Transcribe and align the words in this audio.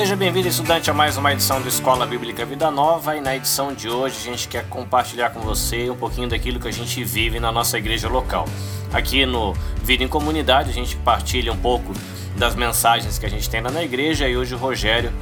Seja 0.00 0.16
bem-vindo, 0.16 0.48
estudante, 0.48 0.90
a 0.90 0.94
mais 0.94 1.18
uma 1.18 1.30
edição 1.30 1.60
do 1.60 1.68
Escola 1.68 2.06
Bíblica 2.06 2.42
Vida 2.46 2.70
Nova. 2.70 3.14
E 3.16 3.20
na 3.20 3.36
edição 3.36 3.74
de 3.74 3.86
hoje 3.86 4.16
a 4.18 4.32
gente 4.32 4.48
quer 4.48 4.66
compartilhar 4.66 5.28
com 5.28 5.40
você 5.40 5.90
um 5.90 5.94
pouquinho 5.94 6.26
daquilo 6.26 6.58
que 6.58 6.66
a 6.66 6.72
gente 6.72 7.04
vive 7.04 7.38
na 7.38 7.52
nossa 7.52 7.76
igreja 7.76 8.08
local. 8.08 8.46
Aqui 8.94 9.26
no 9.26 9.52
Vida 9.84 10.02
em 10.02 10.08
Comunidade 10.08 10.70
a 10.70 10.72
gente 10.72 10.96
partilha 10.96 11.52
um 11.52 11.56
pouco 11.58 11.92
das 12.34 12.54
mensagens 12.54 13.18
que 13.18 13.26
a 13.26 13.28
gente 13.28 13.50
tem 13.50 13.60
lá 13.60 13.70
na 13.70 13.82
igreja 13.82 14.26
e 14.26 14.38
hoje 14.38 14.54
o 14.54 14.58
Rogério 14.58 15.12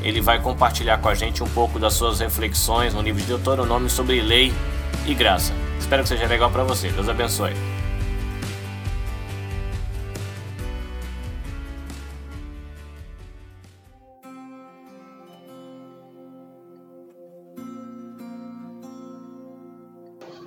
ele 0.00 0.20
vai 0.20 0.40
compartilhar 0.40 0.98
com 0.98 1.08
a 1.08 1.14
gente 1.16 1.42
um 1.42 1.48
pouco 1.48 1.80
das 1.80 1.94
suas 1.94 2.20
reflexões 2.20 2.94
no 2.94 3.02
livro 3.02 3.20
de 3.20 3.26
Deuteronômio 3.26 3.90
sobre 3.90 4.20
lei 4.20 4.52
e 5.08 5.12
graça. 5.12 5.52
Espero 5.80 6.04
que 6.04 6.08
seja 6.08 6.26
legal 6.28 6.52
para 6.52 6.62
você. 6.62 6.88
Deus 6.90 7.08
abençoe. 7.08 7.79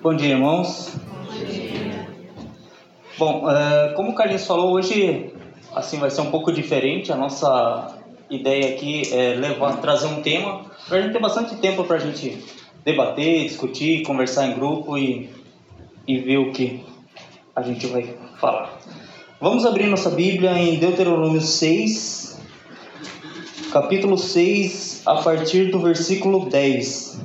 Bom 0.03 0.13
dia, 0.13 0.31
irmãos. 0.31 0.97
Bom, 0.97 1.45
dia. 1.45 2.09
Bom 3.17 3.47
uh, 3.47 3.95
como 3.95 4.11
o 4.11 4.13
Carlinhos 4.13 4.45
falou, 4.45 4.73
hoje 4.73 5.33
assim 5.73 5.97
vai 5.97 6.11
ser 6.11 6.19
um 6.19 6.29
pouco 6.29 6.51
diferente. 6.51 7.09
A 7.09 7.15
nossa 7.15 7.99
ideia 8.29 8.75
aqui 8.75 9.03
é 9.13 9.33
levar, 9.35 9.77
trazer 9.77 10.07
um 10.07 10.21
tema 10.21 10.65
para 10.89 10.97
a 10.97 11.01
gente 11.01 11.13
ter 11.13 11.21
bastante 11.21 11.55
tempo 11.55 11.85
para 11.85 11.95
a 11.95 11.99
gente 11.99 12.37
debater, 12.83 13.45
discutir, 13.45 14.03
conversar 14.03 14.47
em 14.47 14.55
grupo 14.55 14.97
e, 14.97 15.29
e 16.05 16.17
ver 16.17 16.39
o 16.39 16.51
que 16.51 16.83
a 17.55 17.61
gente 17.61 17.87
vai 17.87 18.13
falar. 18.41 18.77
Vamos 19.39 19.65
abrir 19.65 19.87
nossa 19.87 20.09
Bíblia 20.09 20.51
em 20.59 20.79
Deuteronômio 20.79 21.39
6, 21.39 22.41
capítulo 23.71 24.17
6, 24.17 25.03
a 25.05 25.15
partir 25.21 25.71
do 25.71 25.79
versículo 25.79 26.49
10. 26.49 27.21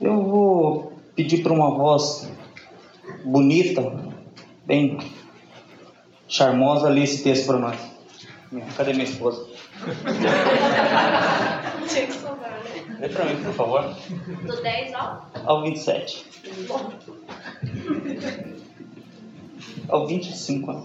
Eu 0.00 0.22
vou 0.22 0.95
pedir 1.16 1.42
para 1.42 1.52
uma 1.52 1.70
voz 1.70 2.30
bonita, 3.24 3.82
bem 4.64 4.98
charmosa, 6.28 6.88
ler 6.88 7.02
esse 7.04 7.24
texto 7.24 7.46
para 7.46 7.58
nós. 7.58 7.80
Cadê 8.76 8.92
minha 8.92 9.04
esposa? 9.04 9.44
Tinha 11.88 12.06
que 12.06 12.12
sobrar, 12.12 12.62
né? 12.62 12.96
Lê 13.00 13.08
para 13.08 13.24
mim, 13.24 13.42
por 13.42 13.52
favor. 13.54 13.96
Do 14.44 14.62
10 14.62 14.94
ao? 14.94 15.30
Ao 15.44 15.62
27. 15.62 16.24
Ao 19.88 20.06
25. 20.06 20.72
Né? 20.72 20.82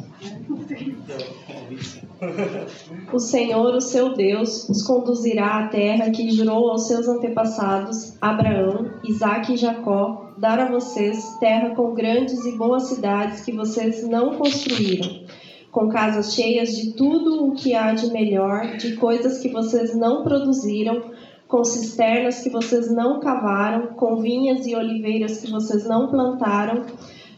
O 3.11 3.19
Senhor, 3.19 3.75
o 3.75 3.81
seu 3.81 4.13
Deus, 4.13 4.69
os 4.69 4.83
conduzirá 4.83 5.59
à 5.59 5.67
terra 5.67 6.11
que 6.11 6.29
jurou 6.29 6.69
aos 6.69 6.87
seus 6.87 7.07
antepassados, 7.07 8.15
Abraão, 8.21 8.91
Isaque 9.03 9.53
e 9.53 9.57
Jacó, 9.57 10.33
dar 10.37 10.59
a 10.59 10.71
vocês 10.71 11.37
terra 11.39 11.75
com 11.75 11.93
grandes 11.93 12.45
e 12.45 12.57
boas 12.57 12.83
cidades 12.83 13.41
que 13.41 13.51
vocês 13.51 14.07
não 14.07 14.35
construíram, 14.35 15.21
com 15.71 15.89
casas 15.89 16.33
cheias 16.33 16.75
de 16.75 16.93
tudo 16.93 17.47
o 17.47 17.53
que 17.53 17.73
há 17.73 17.93
de 17.93 18.11
melhor, 18.11 18.77
de 18.77 18.95
coisas 18.95 19.39
que 19.39 19.49
vocês 19.49 19.95
não 19.95 20.23
produziram, 20.23 21.11
com 21.47 21.63
cisternas 21.65 22.41
que 22.41 22.49
vocês 22.49 22.89
não 22.89 23.19
cavaram, 23.19 23.87
com 23.87 24.17
vinhas 24.17 24.65
e 24.65 24.73
oliveiras 24.73 25.41
que 25.41 25.51
vocês 25.51 25.85
não 25.85 26.07
plantaram. 26.07 26.85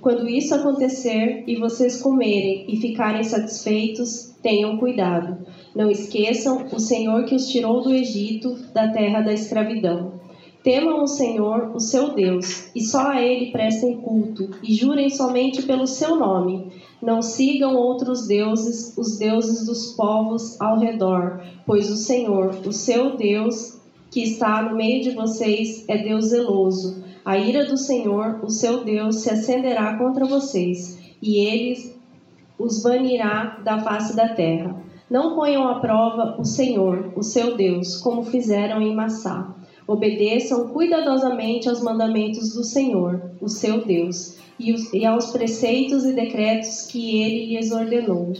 Quando 0.03 0.27
isso 0.27 0.53
acontecer 0.53 1.45
e 1.47 1.55
vocês 1.55 2.01
comerem 2.01 2.65
e 2.67 2.75
ficarem 2.75 3.23
satisfeitos, 3.23 4.35
tenham 4.43 4.75
cuidado. 4.75 5.47
Não 5.73 5.89
esqueçam 5.89 6.67
o 6.73 6.77
Senhor 6.77 7.23
que 7.23 7.33
os 7.33 7.47
tirou 7.47 7.81
do 7.81 7.93
Egito, 7.93 8.53
da 8.73 8.89
terra 8.89 9.21
da 9.21 9.31
escravidão. 9.31 10.19
Temam 10.61 11.03
o 11.03 11.07
Senhor, 11.07 11.71
o 11.73 11.79
seu 11.79 12.13
Deus, 12.13 12.69
e 12.75 12.81
só 12.81 13.11
a 13.11 13.21
Ele 13.21 13.53
prestem 13.53 14.01
culto, 14.01 14.49
e 14.61 14.73
jurem 14.73 15.09
somente 15.09 15.61
pelo 15.61 15.87
seu 15.87 16.17
nome. 16.17 16.69
Não 17.01 17.21
sigam 17.21 17.73
outros 17.73 18.27
deuses, 18.27 18.97
os 18.97 19.17
deuses 19.17 19.65
dos 19.65 19.93
povos 19.93 20.59
ao 20.59 20.79
redor, 20.79 21.41
pois 21.65 21.89
o 21.89 21.95
Senhor, 21.95 22.53
o 22.65 22.73
seu 22.73 23.15
Deus, 23.15 23.79
que 24.11 24.21
está 24.21 24.63
no 24.63 24.75
meio 24.75 25.01
de 25.01 25.11
vocês, 25.11 25.85
é 25.87 25.97
Deus 25.97 26.25
zeloso. 26.25 27.12
A 27.25 27.37
ira 27.37 27.65
do 27.65 27.77
Senhor, 27.77 28.39
o 28.43 28.49
seu 28.49 28.83
Deus, 28.83 29.17
se 29.17 29.29
acenderá 29.29 29.97
contra 29.97 30.25
vocês, 30.25 30.99
e 31.21 31.37
ele 31.37 31.93
os 32.59 32.83
banirá 32.83 33.61
da 33.63 33.79
face 33.79 34.15
da 34.15 34.29
terra. 34.29 34.75
Não 35.09 35.35
ponham 35.35 35.67
à 35.67 35.79
prova 35.79 36.35
o 36.39 36.45
Senhor, 36.45 37.13
o 37.15 37.23
seu 37.23 37.55
Deus, 37.55 37.97
como 37.97 38.23
fizeram 38.23 38.81
em 38.81 38.95
Massá 38.95 39.55
Obedeçam 39.85 40.69
cuidadosamente 40.69 41.67
aos 41.67 41.81
mandamentos 41.81 42.53
do 42.53 42.63
Senhor, 42.63 43.31
o 43.41 43.49
seu 43.49 43.85
Deus, 43.85 44.37
e, 44.57 44.71
os, 44.71 44.93
aos 45.03 45.31
preceitos 45.31 46.05
e 46.05 46.13
decretos 46.13 46.83
que 46.83 47.21
ele 47.21 47.53
lhes 47.53 47.71
ordenou. 47.71 48.31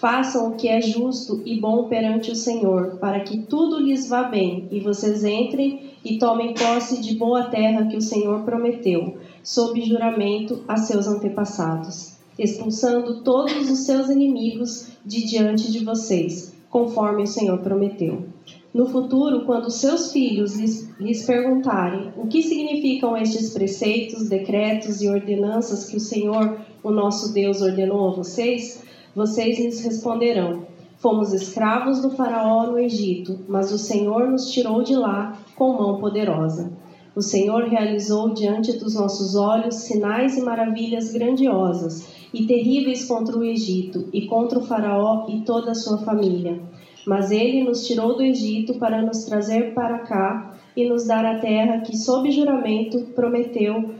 Façam 0.00 0.48
o 0.48 0.54
que 0.54 0.66
é 0.66 0.80
justo 0.80 1.42
e 1.44 1.60
bom 1.60 1.84
perante 1.84 2.30
o 2.30 2.34
Senhor, 2.34 2.96
para 2.98 3.20
que 3.20 3.42
tudo 3.42 3.78
lhes 3.78 4.08
vá 4.08 4.22
bem 4.22 4.66
e 4.70 4.80
vocês 4.80 5.24
entrem 5.24 5.90
e 6.02 6.16
tomem 6.16 6.54
posse 6.54 7.02
de 7.02 7.16
boa 7.16 7.50
terra 7.50 7.84
que 7.84 7.98
o 7.98 8.00
Senhor 8.00 8.42
prometeu, 8.42 9.18
sob 9.44 9.78
juramento 9.82 10.64
a 10.66 10.78
seus 10.78 11.06
antepassados, 11.06 12.14
expulsando 12.38 13.22
todos 13.22 13.70
os 13.70 13.80
seus 13.80 14.08
inimigos 14.08 14.88
de 15.04 15.26
diante 15.26 15.70
de 15.70 15.84
vocês, 15.84 16.54
conforme 16.70 17.24
o 17.24 17.26
Senhor 17.26 17.58
prometeu. 17.58 18.24
No 18.72 18.86
futuro, 18.86 19.44
quando 19.44 19.70
seus 19.70 20.12
filhos 20.12 20.56
lhes, 20.56 20.88
lhes, 20.98 21.26
perguntarem 21.26 22.10
o 22.16 22.26
que 22.26 22.42
significam 22.42 23.18
estes 23.18 23.50
preceitos, 23.50 24.30
decretos 24.30 25.02
e 25.02 25.08
ordenanças 25.10 25.84
que 25.84 25.98
o 25.98 26.00
Senhor, 26.00 26.58
o 26.82 26.90
nosso 26.90 27.34
Deus, 27.34 27.60
ordenou 27.60 28.08
a 28.08 28.14
vocês, 28.14 28.88
vocês 29.14 29.58
lhes 29.58 29.84
responderão: 29.84 30.66
Fomos 30.98 31.32
escravos 31.32 32.00
do 32.00 32.10
Faraó 32.10 32.66
no 32.66 32.78
Egito, 32.78 33.40
mas 33.48 33.72
o 33.72 33.78
Senhor 33.78 34.28
nos 34.28 34.50
tirou 34.50 34.82
de 34.82 34.94
lá 34.94 35.38
com 35.56 35.72
mão 35.72 36.00
poderosa. 36.00 36.72
O 37.14 37.22
Senhor 37.22 37.64
realizou 37.64 38.32
diante 38.32 38.72
dos 38.78 38.94
nossos 38.94 39.34
olhos 39.34 39.74
sinais 39.76 40.36
e 40.36 40.42
maravilhas 40.42 41.12
grandiosas 41.12 42.08
e 42.32 42.46
terríveis 42.46 43.04
contra 43.04 43.36
o 43.36 43.42
Egito 43.42 44.08
e 44.12 44.26
contra 44.26 44.58
o 44.58 44.64
Faraó 44.64 45.26
e 45.28 45.40
toda 45.40 45.72
a 45.72 45.74
sua 45.74 45.98
família 45.98 46.60
mas 47.06 47.30
ele 47.30 47.64
nos 47.64 47.86
tirou 47.86 48.16
do 48.16 48.22
Egito 48.22 48.74
para 48.74 49.02
nos 49.02 49.24
trazer 49.24 49.74
para 49.74 50.00
cá 50.00 50.54
e 50.76 50.88
nos 50.88 51.06
dar 51.06 51.24
a 51.24 51.38
terra 51.38 51.80
que, 51.80 51.96
sob 51.96 52.30
juramento, 52.30 53.00
prometeu 53.14 53.94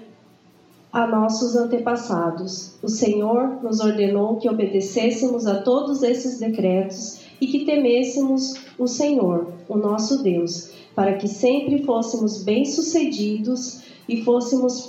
a 0.92 1.06
nossos 1.06 1.54
antepassados. 1.56 2.74
O 2.82 2.88
Senhor 2.88 3.62
nos 3.62 3.80
ordenou 3.80 4.36
que 4.36 4.48
obedecêssemos 4.48 5.46
a 5.46 5.62
todos 5.62 6.02
esses 6.02 6.38
decretos 6.38 7.20
e 7.40 7.46
que 7.46 7.64
temêssemos 7.64 8.54
o 8.78 8.86
Senhor, 8.86 9.52
o 9.68 9.76
nosso 9.76 10.22
Deus, 10.22 10.70
para 10.94 11.14
que 11.14 11.28
sempre 11.28 11.84
fôssemos 11.84 12.42
bem-sucedidos 12.42 13.82
e 14.08 14.22
fôssemos 14.22 14.88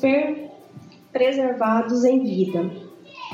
preservados 1.12 2.04
em 2.04 2.24
vida, 2.24 2.70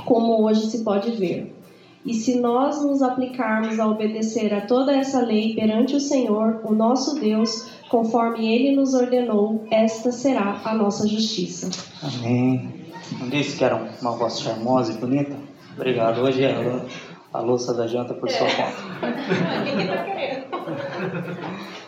como 0.05 0.43
hoje 0.43 0.67
se 0.67 0.83
pode 0.83 1.11
ver. 1.11 1.56
E 2.05 2.13
se 2.13 2.39
nós 2.39 2.83
nos 2.85 3.01
aplicarmos 3.01 3.79
a 3.79 3.87
obedecer 3.87 4.53
a 4.53 4.61
toda 4.61 4.95
essa 4.95 5.19
lei 5.19 5.55
perante 5.55 5.95
o 5.95 5.99
Senhor, 5.99 6.61
o 6.63 6.73
nosso 6.73 7.19
Deus, 7.19 7.67
conforme 7.89 8.53
ele 8.53 8.75
nos 8.75 8.93
ordenou, 8.93 9.65
esta 9.69 10.11
será 10.11 10.61
a 10.63 10.73
nossa 10.73 11.07
justiça. 11.07 11.69
Amém. 12.01 12.87
Não 13.19 13.29
disse 13.29 13.57
que 13.57 13.63
era 13.63 13.75
uma 14.01 14.11
voz 14.11 14.39
charmosa 14.39 14.93
e 14.93 14.97
bonita? 14.97 15.35
Obrigado. 15.75 16.21
Hoje 16.21 16.43
é 16.43 16.81
a 17.33 17.39
louça 17.39 17.73
da 17.73 17.87
janta 17.87 18.13
por 18.13 18.29
sua 18.29 18.47
conta. 18.47 18.77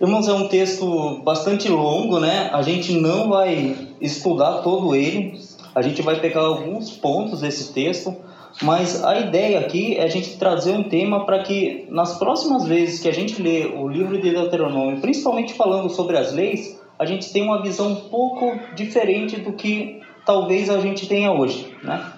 Irmãos, 0.00 0.26
é 0.26 0.32
um 0.32 0.48
texto 0.48 1.22
bastante 1.22 1.68
longo, 1.68 2.18
né? 2.18 2.50
A 2.52 2.62
gente 2.62 2.92
não 2.92 3.28
vai 3.28 3.76
estudar 4.00 4.62
todo 4.62 4.94
ele. 4.94 5.40
A 5.74 5.80
gente 5.82 6.02
vai 6.02 6.20
pegar 6.20 6.40
alguns 6.40 6.90
pontos 6.90 7.40
desse 7.40 7.72
texto 7.72 8.14
mas 8.62 9.02
a 9.02 9.18
ideia 9.18 9.58
aqui 9.58 9.96
é 9.96 10.04
a 10.04 10.08
gente 10.08 10.36
trazer 10.38 10.72
um 10.72 10.84
tema 10.84 11.26
para 11.26 11.42
que 11.42 11.86
nas 11.90 12.18
próximas 12.18 12.66
vezes 12.66 13.00
que 13.00 13.08
a 13.08 13.12
gente 13.12 13.42
lê 13.42 13.66
o 13.66 13.88
livro 13.88 14.20
de 14.20 14.30
Deuteronômio, 14.30 15.00
principalmente 15.00 15.54
falando 15.54 15.90
sobre 15.90 16.16
as 16.16 16.32
leis, 16.32 16.80
a 16.98 17.04
gente 17.04 17.32
tenha 17.32 17.44
uma 17.44 17.62
visão 17.62 17.92
um 17.92 17.96
pouco 17.96 18.58
diferente 18.74 19.40
do 19.40 19.52
que 19.52 20.00
talvez 20.24 20.70
a 20.70 20.78
gente 20.78 21.08
tenha 21.08 21.32
hoje, 21.32 21.74
né? 21.82 22.12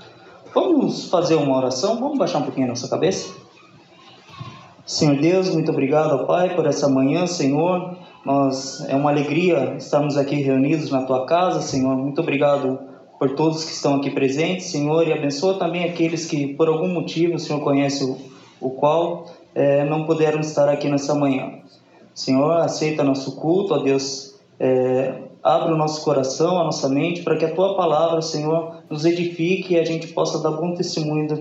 Vamos 0.54 1.08
fazer 1.08 1.34
uma 1.34 1.56
oração? 1.56 1.98
Vamos 1.98 2.18
baixar 2.18 2.38
um 2.38 2.42
pouquinho 2.42 2.66
a 2.66 2.70
nossa 2.70 2.88
cabeça? 2.88 3.34
Senhor 4.84 5.16
Deus, 5.16 5.52
muito 5.52 5.70
obrigado, 5.70 6.26
Pai, 6.26 6.54
por 6.54 6.66
essa 6.66 6.88
manhã, 6.88 7.26
Senhor. 7.26 7.96
Nós 8.24 8.84
é 8.88 8.94
uma 8.94 9.10
alegria 9.10 9.74
estarmos 9.76 10.16
aqui 10.16 10.36
reunidos 10.36 10.90
na 10.90 11.02
tua 11.02 11.26
casa, 11.26 11.60
Senhor. 11.60 11.96
Muito 11.96 12.20
obrigado 12.20 12.78
por 13.18 13.34
todos 13.34 13.64
que 13.64 13.72
estão 13.72 13.96
aqui 13.96 14.10
presentes, 14.10 14.66
Senhor, 14.66 15.06
e 15.06 15.12
abençoa 15.12 15.54
também 15.54 15.84
aqueles 15.84 16.26
que, 16.26 16.54
por 16.54 16.68
algum 16.68 16.88
motivo, 16.88 17.34
o 17.34 17.38
Senhor 17.38 17.60
conhece 17.60 18.04
o, 18.04 18.16
o 18.60 18.70
qual, 18.70 19.26
é, 19.54 19.84
não 19.84 20.04
puderam 20.04 20.40
estar 20.40 20.68
aqui 20.68 20.88
nessa 20.88 21.14
manhã. 21.14 21.60
Senhor, 22.14 22.52
aceita 22.60 23.02
nosso 23.02 23.36
culto, 23.36 23.74
ó 23.74 23.78
Deus, 23.78 24.34
é, 24.58 25.22
abre 25.42 25.72
o 25.72 25.76
nosso 25.76 26.02
coração, 26.02 26.58
a 26.58 26.64
nossa 26.64 26.88
mente, 26.88 27.22
para 27.22 27.36
que 27.36 27.44
a 27.44 27.54
Tua 27.54 27.76
palavra, 27.76 28.20
Senhor, 28.20 28.82
nos 28.90 29.04
edifique 29.04 29.74
e 29.74 29.78
a 29.78 29.84
gente 29.84 30.08
possa 30.08 30.42
dar 30.42 30.50
bom 30.50 30.74
testemunho 30.74 31.28
do, 31.28 31.36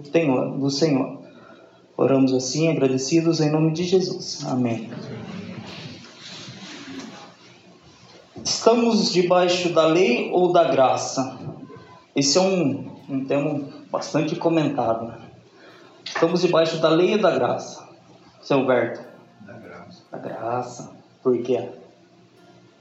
do, 0.00 0.02
Senhor, 0.10 0.58
do 0.58 0.70
Senhor. 0.70 1.18
Oramos 1.96 2.34
assim, 2.34 2.68
agradecidos 2.68 3.40
em 3.40 3.50
nome 3.50 3.72
de 3.72 3.84
Jesus. 3.84 4.44
Amém. 4.46 4.90
Estamos 8.44 9.10
debaixo 9.10 9.70
da 9.70 9.86
lei 9.86 10.30
ou 10.30 10.52
da 10.52 10.64
graça? 10.64 11.38
Esse 12.14 12.36
é 12.36 12.42
um, 12.42 12.94
um 13.08 13.24
tema 13.24 13.58
bastante 13.90 14.36
comentado. 14.36 15.06
Né? 15.06 15.18
Estamos 16.04 16.42
debaixo 16.42 16.78
da 16.78 16.90
lei 16.90 17.14
ou 17.14 17.22
da 17.22 17.30
graça? 17.30 17.88
Seu 18.42 18.58
Alberto? 18.58 19.02
Da 19.40 19.54
graça. 19.54 20.02
Da 20.12 20.18
graça. 20.18 20.92
Por 21.22 21.42
quê? 21.42 21.70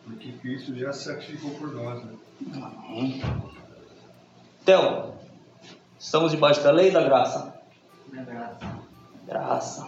Porque 0.03 0.33
Cristo 0.33 0.77
já 0.77 0.91
se 0.91 1.05
sacrificou 1.05 1.51
por 1.51 1.73
nós. 1.73 2.03
Né? 2.03 2.11
Amém. 2.61 3.21
Theo, 4.65 5.13
estamos 5.97 6.31
debaixo 6.31 6.61
da 6.61 6.71
lei 6.71 6.87
ou 6.87 6.93
da 6.93 7.03
graça? 7.03 7.55
Da 8.11 8.21
graça. 8.21 8.77
Graça. 9.25 9.87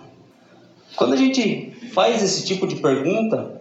Quando 0.95 1.15
a 1.15 1.17
gente 1.17 1.89
faz 1.91 2.23
esse 2.23 2.45
tipo 2.45 2.65
de 2.65 2.77
pergunta, 2.77 3.54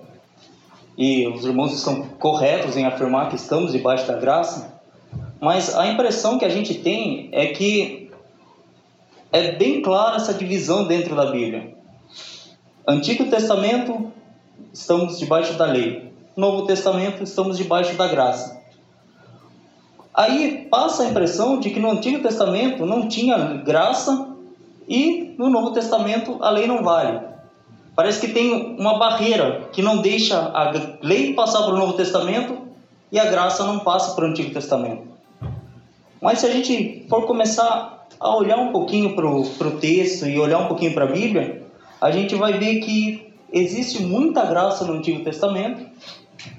e 0.96 1.26
os 1.28 1.44
irmãos 1.44 1.72
estão 1.72 2.02
corretos 2.18 2.76
em 2.76 2.84
afirmar 2.84 3.28
que 3.28 3.36
estamos 3.36 3.72
debaixo 3.72 4.06
da 4.06 4.16
graça, 4.16 4.80
mas 5.40 5.76
a 5.76 5.86
impressão 5.86 6.38
que 6.38 6.44
a 6.44 6.48
gente 6.48 6.74
tem 6.74 7.28
é 7.32 7.46
que 7.46 8.10
é 9.32 9.52
bem 9.52 9.82
clara 9.82 10.16
essa 10.16 10.32
divisão 10.32 10.86
dentro 10.86 11.16
da 11.16 11.30
Bíblia. 11.30 11.74
Antigo 12.86 13.24
Testamento, 13.28 14.12
estamos 14.72 15.18
debaixo 15.18 15.54
da 15.54 15.66
lei. 15.66 16.12
Novo 16.36 16.66
Testamento, 16.66 17.22
estamos 17.22 17.56
debaixo 17.56 17.96
da 17.96 18.06
graça. 18.06 18.62
Aí 20.14 20.68
passa 20.70 21.02
a 21.02 21.06
impressão 21.08 21.58
de 21.58 21.70
que 21.70 21.80
no 21.80 21.90
Antigo 21.90 22.22
Testamento 22.22 22.86
não 22.86 23.08
tinha 23.08 23.36
graça 23.64 24.28
e 24.88 25.34
no 25.36 25.50
Novo 25.50 25.72
Testamento 25.72 26.38
a 26.40 26.50
lei 26.50 26.68
não 26.68 26.84
vale. 26.84 27.33
Parece 27.96 28.20
que 28.20 28.32
tem 28.32 28.76
uma 28.78 28.98
barreira 28.98 29.68
que 29.72 29.80
não 29.80 29.98
deixa 29.98 30.36
a 30.36 30.72
lei 31.00 31.32
passar 31.34 31.62
para 31.62 31.74
o 31.74 31.78
Novo 31.78 31.92
Testamento 31.92 32.58
e 33.12 33.18
a 33.18 33.26
graça 33.26 33.64
não 33.64 33.78
passa 33.78 34.14
para 34.14 34.24
o 34.24 34.28
Antigo 34.28 34.52
Testamento. 34.52 35.02
Mas 36.20 36.40
se 36.40 36.46
a 36.46 36.50
gente 36.50 37.06
for 37.08 37.26
começar 37.26 38.06
a 38.18 38.36
olhar 38.36 38.58
um 38.58 38.72
pouquinho 38.72 39.14
para 39.14 39.28
o 39.28 39.78
texto 39.78 40.26
e 40.26 40.38
olhar 40.38 40.58
um 40.58 40.66
pouquinho 40.66 40.94
para 40.94 41.04
a 41.04 41.12
Bíblia, 41.12 41.62
a 42.00 42.10
gente 42.10 42.34
vai 42.34 42.58
ver 42.58 42.80
que 42.80 43.32
existe 43.52 44.02
muita 44.02 44.44
graça 44.44 44.84
no 44.84 44.94
Antigo 44.94 45.22
Testamento 45.22 45.86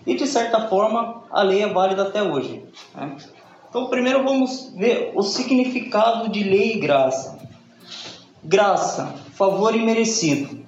e, 0.07 0.15
de 0.15 0.25
certa 0.25 0.67
forma, 0.69 1.23
a 1.29 1.41
lei 1.41 1.61
é 1.61 1.67
válida 1.67 2.03
até 2.03 2.23
hoje. 2.23 2.63
Né? 2.95 3.17
Então, 3.69 3.87
primeiro 3.87 4.23
vamos 4.23 4.71
ver 4.75 5.11
o 5.13 5.21
significado 5.21 6.29
de 6.29 6.43
lei 6.43 6.75
e 6.75 6.79
graça. 6.79 7.37
Graça, 8.41 9.15
favor 9.33 9.75
imerecido. 9.75 10.63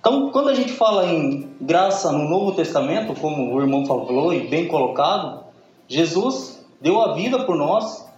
Então, 0.00 0.30
quando 0.30 0.48
a 0.48 0.54
gente 0.54 0.72
fala 0.72 1.06
em 1.06 1.50
graça 1.60 2.10
no 2.10 2.26
Novo 2.26 2.52
Testamento, 2.52 3.14
como 3.20 3.54
o 3.54 3.60
irmão 3.60 3.84
falou 3.84 4.32
e 4.32 4.48
bem 4.48 4.66
colocado, 4.66 5.44
Jesus 5.86 6.66
deu 6.80 7.02
a 7.02 7.12
vida 7.12 7.44
por 7.44 7.54
nós, 7.54 8.08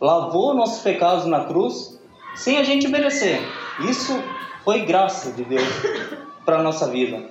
lavou 0.00 0.54
nossos 0.54 0.82
pecados 0.82 1.26
na 1.26 1.44
cruz, 1.44 2.00
sem 2.34 2.56
a 2.56 2.62
gente 2.62 2.88
merecer. 2.88 3.38
Isso 3.86 4.18
foi 4.64 4.86
graça 4.86 5.32
de 5.32 5.44
Deus 5.44 5.68
para 6.46 6.58
a 6.58 6.62
nossa 6.62 6.88
vida. 6.88 7.22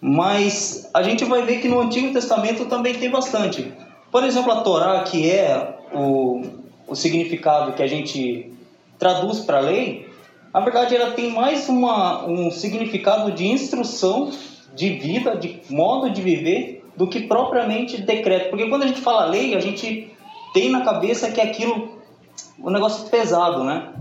Mas 0.00 0.88
a 0.94 1.02
gente 1.02 1.24
vai 1.26 1.42
ver 1.42 1.60
que 1.60 1.68
no 1.68 1.80
Antigo 1.80 2.14
Testamento 2.14 2.64
também 2.64 2.94
tem 2.94 3.10
bastante. 3.10 3.74
Por 4.10 4.24
exemplo, 4.24 4.52
a 4.52 4.62
Torá, 4.62 5.02
que 5.02 5.30
é 5.30 5.80
o, 5.92 6.42
o 6.86 6.94
significado 6.94 7.72
que 7.72 7.82
a 7.82 7.86
gente 7.86 8.52
traduz 8.98 9.40
para 9.40 9.58
a 9.58 9.60
lei, 9.60 10.05
na 10.56 10.62
verdade, 10.62 10.96
ela 10.96 11.10
tem 11.10 11.30
mais 11.30 11.68
uma, 11.68 12.24
um 12.24 12.50
significado 12.50 13.30
de 13.30 13.46
instrução 13.46 14.30
de 14.74 14.88
vida, 14.88 15.36
de 15.36 15.60
modo 15.68 16.08
de 16.08 16.22
viver, 16.22 16.82
do 16.96 17.06
que 17.06 17.20
propriamente 17.20 18.00
decreto. 18.00 18.48
Porque 18.48 18.66
quando 18.66 18.84
a 18.84 18.86
gente 18.86 19.02
fala 19.02 19.26
lei, 19.26 19.54
a 19.54 19.60
gente 19.60 20.10
tem 20.54 20.70
na 20.70 20.80
cabeça 20.80 21.30
que 21.30 21.42
é 21.42 21.44
aquilo, 21.44 22.00
um 22.58 22.70
negócio 22.70 23.06
pesado, 23.10 23.64
né? 23.64 23.92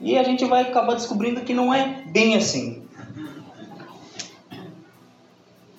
E 0.00 0.16
a 0.16 0.22
gente 0.22 0.44
vai 0.44 0.62
acabar 0.62 0.94
descobrindo 0.94 1.40
que 1.40 1.52
não 1.52 1.74
é 1.74 2.04
bem 2.06 2.36
assim. 2.36 2.84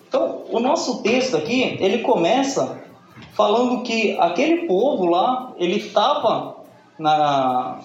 Então, 0.09 0.43
o 0.51 0.59
nosso 0.59 1.01
texto 1.01 1.37
aqui, 1.37 1.77
ele 1.79 1.99
começa 1.99 2.83
falando 3.31 3.83
que 3.83 4.17
aquele 4.19 4.67
povo 4.67 5.05
lá, 5.05 5.53
ele 5.57 5.77
estava 5.77 6.57
na 6.99 7.79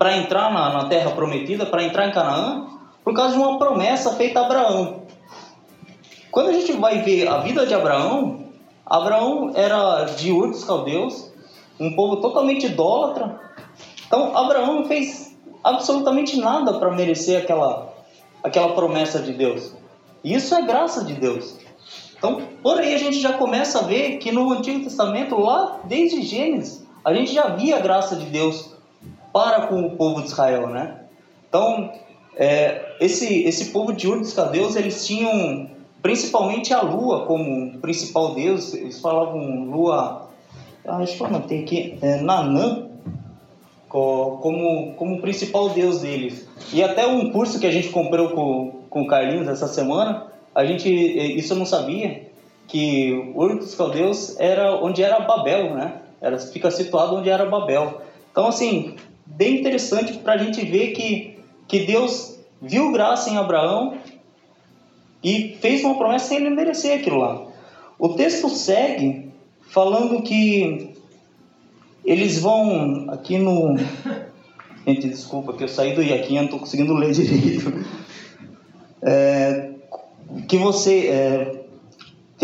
para 0.00 0.16
entrar 0.16 0.50
na, 0.50 0.72
na 0.72 0.84
terra 0.86 1.10
prometida, 1.10 1.66
para 1.66 1.82
entrar 1.82 2.08
em 2.08 2.10
Canaã, 2.10 2.68
por 3.04 3.12
causa 3.12 3.34
de 3.34 3.38
uma 3.38 3.58
promessa 3.58 4.14
feita 4.14 4.40
a 4.40 4.46
Abraão. 4.46 5.02
Quando 6.30 6.48
a 6.48 6.52
gente 6.54 6.72
vai 6.72 7.02
ver 7.02 7.28
a 7.28 7.40
vida 7.40 7.66
de 7.66 7.74
Abraão, 7.74 8.46
Abraão 8.86 9.52
era 9.54 10.04
de 10.04 10.32
Ur 10.32 10.48
dos 10.48 10.64
Caldeus, 10.64 11.30
um 11.78 11.94
povo 11.94 12.16
totalmente 12.16 12.64
idólatra. 12.64 13.38
Então, 14.06 14.34
Abraão 14.34 14.76
não 14.76 14.84
fez 14.86 15.36
absolutamente 15.62 16.40
nada 16.40 16.78
para 16.78 16.90
merecer 16.92 17.42
aquela, 17.42 17.92
aquela 18.42 18.72
promessa 18.72 19.18
de 19.18 19.34
Deus. 19.34 19.74
Isso 20.24 20.54
é 20.54 20.62
graça 20.62 21.04
de 21.04 21.12
Deus. 21.12 21.58
Então, 22.16 22.40
por 22.62 22.78
aí 22.78 22.94
a 22.94 22.98
gente 22.98 23.20
já 23.20 23.34
começa 23.34 23.80
a 23.80 23.82
ver 23.82 24.16
que 24.16 24.32
no 24.32 24.50
Antigo 24.50 24.82
Testamento, 24.82 25.38
lá 25.38 25.80
desde 25.84 26.22
Gênesis, 26.22 26.86
a 27.04 27.12
gente 27.12 27.34
já 27.34 27.48
via 27.48 27.76
a 27.76 27.80
graça 27.80 28.16
de 28.16 28.24
Deus 28.24 28.79
para 29.32 29.66
com 29.66 29.82
o 29.82 29.96
povo 29.96 30.20
de 30.20 30.28
Israel, 30.28 30.66
né? 30.68 31.00
Então, 31.48 31.92
é, 32.36 32.96
esse, 33.00 33.42
esse 33.44 33.66
povo 33.66 33.92
de 33.92 34.08
Ur 34.08 34.18
dos 34.18 34.32
Caldeus, 34.32 34.76
eles 34.76 35.06
tinham 35.06 35.68
principalmente 36.02 36.72
a 36.72 36.80
lua 36.80 37.26
como 37.26 37.78
principal 37.78 38.34
deus, 38.34 38.72
eles 38.74 39.00
falavam 39.00 39.64
lua, 39.64 40.28
ah, 40.86 40.98
deixa 40.98 41.22
eu 41.22 41.26
anotei 41.26 41.62
aqui, 41.62 41.98
é, 42.00 42.16
Nanã, 42.16 42.88
como, 43.88 44.94
como 44.94 45.20
principal 45.20 45.70
deus 45.70 46.00
deles. 46.00 46.48
E 46.72 46.82
até 46.82 47.06
um 47.06 47.30
curso 47.30 47.58
que 47.58 47.66
a 47.66 47.72
gente 47.72 47.88
comprou 47.88 48.30
com, 48.30 48.84
com 48.88 49.02
o 49.02 49.06
Carlinhos 49.06 49.48
essa 49.48 49.66
semana, 49.66 50.26
a 50.54 50.64
gente, 50.64 50.88
isso 50.88 51.52
eu 51.52 51.58
não 51.58 51.66
sabia, 51.66 52.30
que 52.68 53.32
Ur 53.34 53.58
dos 53.58 53.74
Caldeus 53.74 54.38
era 54.38 54.76
onde 54.76 55.02
era 55.02 55.20
Babel, 55.20 55.74
né? 55.74 56.02
Era, 56.20 56.38
fica 56.38 56.70
situado 56.70 57.16
onde 57.16 57.28
era 57.28 57.46
Babel. 57.46 58.00
Então, 58.30 58.46
assim, 58.46 58.94
bem 59.36 59.60
interessante 59.60 60.18
para 60.18 60.34
a 60.34 60.38
gente 60.38 60.64
ver 60.64 60.88
que, 60.88 61.38
que 61.66 61.80
Deus 61.86 62.38
viu 62.60 62.92
graça 62.92 63.30
em 63.30 63.36
Abraão 63.36 63.98
e 65.22 65.56
fez 65.60 65.84
uma 65.84 65.96
promessa 65.96 66.28
sem 66.28 66.38
ele 66.38 66.50
merecer 66.50 66.98
aquilo 66.98 67.18
lá. 67.18 67.46
O 67.98 68.10
texto 68.10 68.48
segue 68.48 69.30
falando 69.68 70.22
que 70.22 70.94
eles 72.04 72.38
vão 72.38 73.06
aqui 73.10 73.38
no. 73.38 73.76
Gente, 74.86 75.08
desculpa 75.08 75.52
que 75.52 75.62
eu 75.62 75.68
saí 75.68 75.94
do 75.94 76.02
Iaquim, 76.02 76.36
não 76.36 76.44
estou 76.44 76.58
conseguindo 76.58 76.94
ler 76.94 77.12
direito. 77.12 77.72
É, 79.02 79.70
que 80.48 80.56
você 80.56 81.06
é, 81.08 81.60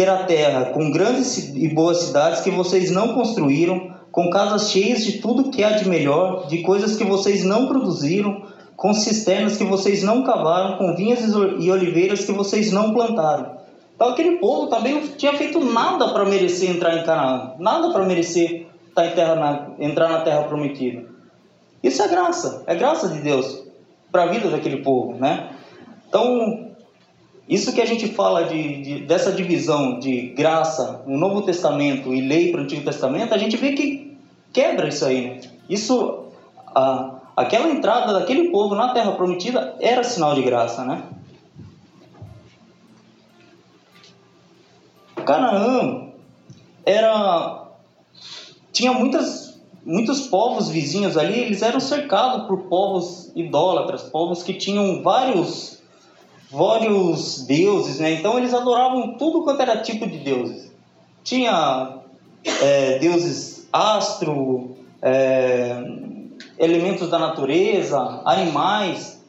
a 0.05 0.25
terra 0.25 0.67
com 0.67 0.91
grandes 0.91 1.55
e 1.55 1.69
boas 1.69 1.99
cidades 1.99 2.41
que 2.43 2.51
vocês 2.51 2.91
não 2.91 3.15
construíram, 3.15 3.96
com 4.17 4.31
casas 4.31 4.71
cheias 4.71 5.05
de 5.05 5.19
tudo 5.19 5.51
que 5.51 5.63
há 5.63 5.73
de 5.73 5.87
melhor, 5.87 6.47
de 6.47 6.63
coisas 6.63 6.97
que 6.97 7.05
vocês 7.05 7.45
não 7.45 7.67
produziram, 7.67 8.47
com 8.75 8.95
cisternas 8.95 9.59
que 9.59 9.65
vocês 9.65 10.03
não 10.03 10.23
cavaram, 10.23 10.79
com 10.79 10.97
vinhas 10.97 11.21
e 11.59 11.71
oliveiras 11.71 12.25
que 12.25 12.33
vocês 12.33 12.73
não 12.73 12.95
plantaram. 12.95 13.59
Então 13.95 14.09
aquele 14.09 14.39
povo 14.39 14.69
também 14.69 14.95
não 14.95 15.03
tinha 15.03 15.35
feito 15.35 15.63
nada 15.63 16.15
para 16.15 16.25
merecer 16.25 16.71
entrar 16.71 16.97
em 16.97 17.05
Canaã, 17.05 17.57
nada 17.59 17.93
para 17.93 18.07
merecer 18.07 18.69
estar 18.89 19.03
tá 19.03 19.07
em 19.07 19.11
terra 19.11 19.35
na, 19.35 19.67
entrar 19.79 20.09
na 20.09 20.23
terra 20.23 20.45
prometida. 20.45 21.05
Isso 21.83 22.01
é 22.01 22.09
graça, 22.09 22.65
é 22.67 22.75
graça 22.75 23.11
de 23.11 23.19
Deus 23.19 23.65
para 24.11 24.23
a 24.23 24.27
vida 24.29 24.49
daquele 24.49 24.79
povo, 24.79 25.13
né? 25.19 25.51
Então 26.09 26.71
isso 27.47 27.73
que 27.75 27.83
a 27.83 27.87
gente 27.87 28.09
fala 28.09 28.45
de, 28.45 28.81
de, 28.81 29.01
dessa 29.01 29.31
divisão 29.31 30.01
de 30.01 30.29
graça 30.29 31.03
no 31.07 31.19
Novo 31.19 31.43
Testamento 31.43 32.15
e 32.15 32.23
lei 32.23 32.51
para 32.51 32.63
o 32.63 32.65
Antigo 32.65 32.83
Testamento, 32.83 33.35
a 33.35 33.39
gente 33.39 33.59
vê 33.59 33.73
que 33.73 34.06
quebra 34.53 34.89
isso 34.89 35.05
aí. 35.05 35.27
Né? 35.27 35.41
Isso, 35.69 36.25
a, 36.75 37.17
aquela 37.37 37.69
entrada 37.69 38.13
daquele 38.13 38.51
povo 38.51 38.75
na 38.75 38.93
Terra 38.93 39.13
Prometida 39.13 39.77
era 39.81 40.03
sinal 40.03 40.35
de 40.35 40.43
graça, 40.43 40.85
né? 40.85 41.03
Canaã 45.25 46.07
era 46.85 47.67
tinha 48.73 48.93
muitas 48.93 49.59
muitos 49.85 50.27
povos 50.27 50.69
vizinhos 50.69 51.17
ali, 51.17 51.39
eles 51.39 51.63
eram 51.63 51.79
cercados 51.81 52.47
por 52.47 52.65
povos 52.65 53.31
idólatras, 53.37 54.03
povos 54.03 54.43
que 54.43 54.55
tinham 54.55 55.03
vários 55.03 55.81
vários 56.51 57.45
deuses, 57.47 57.99
né? 57.99 58.13
Então 58.13 58.39
eles 58.39 58.55
adoravam 58.55 59.17
tudo 59.17 59.43
quanto 59.43 59.61
era 59.63 59.79
tipo 59.83 60.07
de 60.07 60.19
deuses. 60.19 60.73
Tinha 61.25 61.99
é, 62.45 62.99
deuses 62.99 63.56
astro, 63.77 64.77
é, 65.03 65.83
elementos 66.59 67.11
da 67.11 67.19
natureza, 67.19 68.23
animais. 68.25 69.21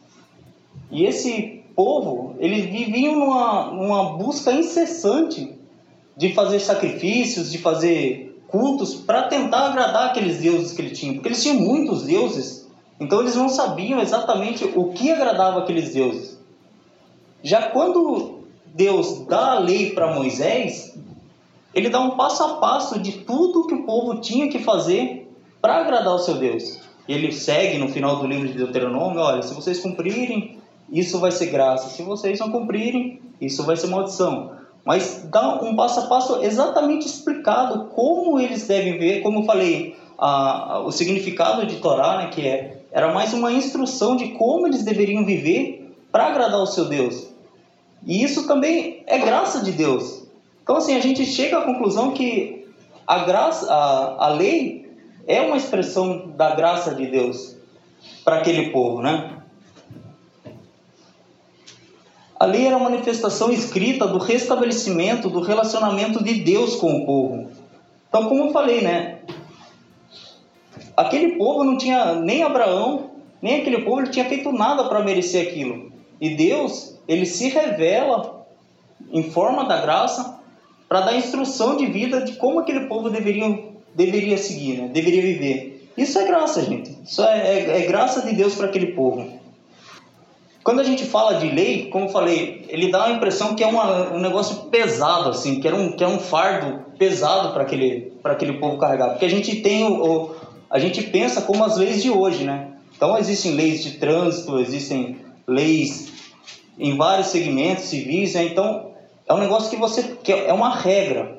E 0.91 1.05
esse 1.05 1.63
povo, 1.75 2.35
eles 2.39 2.65
viviam 2.65 3.15
numa, 3.15 3.71
numa 3.71 4.17
busca 4.17 4.51
incessante 4.51 5.55
de 6.15 6.33
fazer 6.33 6.59
sacrifícios, 6.59 7.51
de 7.51 7.57
fazer 7.57 8.41
cultos 8.47 8.95
para 8.95 9.23
tentar 9.23 9.67
agradar 9.67 10.09
aqueles 10.09 10.39
deuses 10.39 10.71
que 10.71 10.81
eles 10.81 10.97
tinham, 10.97 11.15
porque 11.15 11.29
eles 11.29 11.43
tinham 11.43 11.59
muitos 11.59 12.03
deuses, 12.03 12.67
então 12.99 13.19
eles 13.19 13.35
não 13.35 13.49
sabiam 13.49 13.99
exatamente 13.99 14.63
o 14.75 14.91
que 14.93 15.11
agradava 15.11 15.59
aqueles 15.59 15.93
deuses. 15.93 16.39
Já 17.43 17.63
quando 17.69 18.39
Deus 18.73 19.25
dá 19.27 19.51
a 19.51 19.59
lei 19.59 19.91
para 19.91 20.15
Moisés, 20.15 20.97
ele 21.77 21.89
dá 21.89 21.99
um 21.99 22.17
passo 22.17 22.43
a 22.43 22.55
passo 22.55 22.99
de 22.99 23.19
tudo 23.19 23.67
que 23.67 23.75
o 23.75 23.85
povo 23.85 24.19
tinha 24.19 24.49
que 24.49 24.57
fazer 24.57 25.31
para 25.61 25.75
agradar 25.75 26.15
o 26.15 26.19
seu 26.19 26.33
Deus. 26.33 26.79
E 27.07 27.13
ele 27.13 27.31
segue 27.31 27.77
no 27.77 27.87
final 27.87 28.15
do 28.15 28.25
livro 28.25 28.47
de 28.47 28.55
Deuteronômio: 28.55 29.19
olha, 29.19 29.43
se 29.43 29.53
vocês 29.53 29.79
cumprirem, 29.79 30.57
isso 30.91 31.19
vai 31.19 31.31
ser 31.31 31.45
graça. 31.47 31.89
Se 31.89 32.01
vocês 32.01 32.39
não 32.39 32.49
cumprirem, 32.49 33.21
isso 33.39 33.63
vai 33.63 33.77
ser 33.77 33.87
maldição. 33.87 34.53
Mas 34.83 35.27
dá 35.31 35.61
um 35.61 35.75
passo 35.75 35.99
a 35.99 36.07
passo 36.07 36.41
exatamente 36.41 37.05
explicado 37.05 37.89
como 37.89 38.39
eles 38.39 38.67
devem 38.67 38.97
ver, 38.97 39.21
como 39.21 39.41
eu 39.41 39.43
falei, 39.43 39.95
a, 40.17 40.73
a, 40.73 40.79
o 40.79 40.91
significado 40.91 41.63
de 41.67 41.75
Torá, 41.75 42.17
né, 42.17 42.29
que 42.29 42.41
é, 42.47 42.81
era 42.91 43.13
mais 43.13 43.33
uma 43.33 43.51
instrução 43.51 44.15
de 44.15 44.29
como 44.29 44.65
eles 44.65 44.83
deveriam 44.83 45.23
viver 45.23 45.93
para 46.11 46.27
agradar 46.27 46.59
o 46.59 46.65
seu 46.65 46.85
Deus. 46.85 47.27
E 48.03 48.23
isso 48.23 48.47
também 48.47 49.03
é 49.05 49.19
graça 49.19 49.63
de 49.63 49.73
Deus. 49.73 50.26
Então, 50.67 50.75
assim, 50.75 50.97
a 50.97 50.99
gente 50.99 51.25
chega 51.25 51.59
à 51.59 51.61
conclusão 51.61 52.11
que 52.11 52.67
a 53.07 53.19
graça, 53.19 53.73
a, 53.73 54.25
a 54.25 54.27
lei 54.33 54.91
é 55.25 55.39
uma 55.39 55.55
expressão 55.55 56.27
da 56.35 56.55
graça 56.55 56.93
de 56.93 57.07
Deus 57.07 57.55
para 58.25 58.39
aquele 58.39 58.69
povo, 58.69 59.01
né? 59.01 59.31
A 62.37 62.45
lei 62.45 62.67
era 62.67 62.75
a 62.75 62.79
manifestação 62.79 63.49
escrita 63.49 64.05
do 64.05 64.17
restabelecimento 64.17 65.29
do 65.29 65.39
relacionamento 65.39 66.21
de 66.21 66.33
Deus 66.41 66.75
com 66.75 66.97
o 66.97 67.05
povo. 67.05 67.49
Então, 68.09 68.27
como 68.27 68.47
eu 68.47 68.51
falei, 68.51 68.81
né? 68.81 69.19
Aquele 70.97 71.37
povo 71.37 71.63
não 71.63 71.77
tinha 71.77 72.15
nem 72.15 72.43
Abraão, 72.43 73.11
nem 73.41 73.61
aquele 73.61 73.83
povo 73.83 74.01
ele 74.01 74.09
tinha 74.09 74.25
feito 74.25 74.51
nada 74.51 74.83
para 74.89 75.01
merecer 75.01 75.47
aquilo. 75.47 75.93
E 76.19 76.35
Deus, 76.35 76.99
ele 77.07 77.25
se 77.25 77.47
revela 77.47 78.45
em 79.09 79.31
forma 79.31 79.63
da 79.63 79.79
graça 79.79 80.36
para 80.87 81.01
dar 81.01 81.15
instrução 81.15 81.77
de 81.77 81.85
vida 81.85 82.21
de 82.21 82.33
como 82.33 82.59
aquele 82.59 82.87
povo 82.87 83.09
deveria, 83.09 83.59
deveria 83.93 84.37
seguir, 84.37 84.77
né? 84.77 84.87
deveria 84.87 85.21
viver. 85.21 85.89
Isso 85.97 86.17
é 86.19 86.25
graça, 86.25 86.63
gente. 86.63 86.95
Isso 87.03 87.23
é, 87.23 87.59
é, 87.59 87.83
é 87.83 87.85
graça 87.87 88.21
de 88.21 88.33
Deus 88.33 88.55
para 88.55 88.67
aquele 88.67 88.87
povo. 88.87 89.27
Quando 90.63 90.81
a 90.81 90.83
gente 90.83 91.05
fala 91.05 91.39
de 91.39 91.47
lei, 91.49 91.89
como 91.89 92.09
falei, 92.09 92.65
ele 92.67 92.91
dá 92.91 93.05
a 93.05 93.11
impressão 93.11 93.55
que 93.55 93.63
é 93.63 93.67
uma, 93.67 94.13
um 94.13 94.19
negócio 94.19 94.65
pesado, 94.65 95.29
assim, 95.29 95.59
que 95.59 95.67
é 95.67 95.73
um, 95.73 95.93
que 95.93 96.03
é 96.03 96.07
um 96.07 96.19
fardo 96.19 96.85
pesado 96.97 97.53
para 97.53 97.63
aquele, 97.63 98.11
aquele 98.23 98.53
povo 98.53 98.77
carregar. 98.77 99.11
Porque 99.11 99.25
a 99.25 99.29
gente 99.29 99.61
tem 99.61 99.85
o, 99.85 100.03
o, 100.03 100.35
a 100.69 100.77
gente 100.77 101.01
pensa 101.03 101.41
como 101.41 101.63
as 101.63 101.77
leis 101.77 102.03
de 102.03 102.09
hoje, 102.09 102.43
né? 102.43 102.67
Então 102.95 103.17
existem 103.17 103.53
leis 103.53 103.81
de 103.81 103.91
trânsito, 103.91 104.59
existem 104.59 105.17
leis 105.47 106.11
em 106.77 106.97
vários 106.97 107.27
segmentos 107.27 107.85
civis, 107.85 108.33
né? 108.33 108.43
então 108.43 108.91
é 109.27 109.33
um 109.33 109.39
negócio 109.39 109.69
que 109.69 109.75
você 109.75 110.03
que 110.23 110.31
é 110.31 110.53
uma 110.53 110.75
regra. 110.75 111.37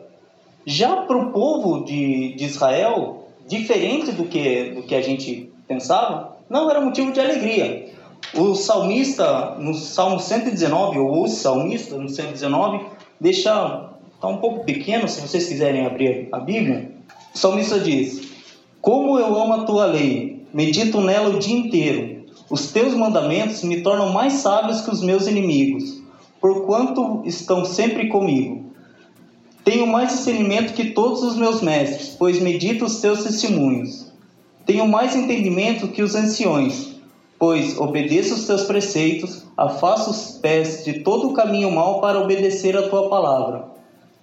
Já 0.66 0.97
para 0.97 1.16
o 1.16 1.33
povo 1.33 1.85
de, 1.85 2.35
de 2.35 2.45
Israel, 2.45 3.28
diferente 3.47 4.12
do 4.12 4.25
que 4.25 4.71
do 4.73 4.83
que 4.83 4.95
a 4.95 5.00
gente 5.00 5.50
pensava, 5.66 6.37
não 6.49 6.71
era 6.71 6.80
motivo 6.80 7.12
de 7.12 7.21
alegria. 7.21 7.88
O 8.35 8.54
salmista, 8.54 9.54
no 9.59 9.73
Salmo 9.73 10.21
119, 10.21 10.99
ou 10.99 11.25
o 11.25 11.28
salmista, 11.28 11.97
no 11.97 12.09
119, 12.09 12.85
deixa. 13.21 13.85
Está 14.14 14.26
um 14.26 14.38
pouco 14.38 14.64
pequeno, 14.64 15.09
se 15.09 15.21
vocês 15.21 15.47
quiserem 15.47 15.87
abrir 15.87 16.28
a 16.33 16.40
Bíblia. 16.40 16.90
O 17.33 17.38
salmista 17.38 17.78
diz: 17.78 18.33
Como 18.83 19.18
eu 19.18 19.40
amo 19.40 19.54
a 19.54 19.64
tua 19.64 19.87
lei, 19.87 20.45
medito 20.52 21.00
nela 21.00 21.28
o 21.28 21.38
dia 21.38 21.57
inteiro. 21.57 22.26
Os 22.50 22.73
teus 22.73 22.95
mandamentos 22.95 23.62
me 23.62 23.80
tornam 23.80 24.12
mais 24.12 24.35
sábios 24.35 24.80
que 24.80 24.90
os 24.90 25.02
meus 25.02 25.26
inimigos, 25.26 25.98
porquanto 26.40 27.23
estão 27.25 27.64
sempre 27.64 28.09
comigo. 28.09 28.66
Tenho 29.64 29.87
mais 29.87 30.11
discernimento 30.11 30.75
que 30.75 30.90
todos 30.90 31.23
os 31.23 31.37
meus 31.37 31.61
mestres, 31.61 32.16
pois 32.18 32.40
medito 32.40 32.85
os 32.85 33.00
teus 33.00 33.23
testemunhos. 33.25 34.12
Tenho 34.64 34.87
mais 34.87 35.14
entendimento 35.14 35.88
que 35.88 36.02
os 36.02 36.14
anciões, 36.14 36.99
Pois 37.38 37.78
obedeço 37.78 38.35
os 38.35 38.47
teus 38.47 38.64
preceitos, 38.64 39.45
afasto 39.57 40.11
os 40.11 40.33
pés 40.42 40.85
de 40.85 41.04
todo 41.04 41.28
o 41.28 41.33
caminho 41.33 41.71
mau 41.71 42.00
para 42.00 42.21
obedecer 42.21 42.76
a 42.76 42.88
tua 42.88 43.09
palavra. 43.09 43.66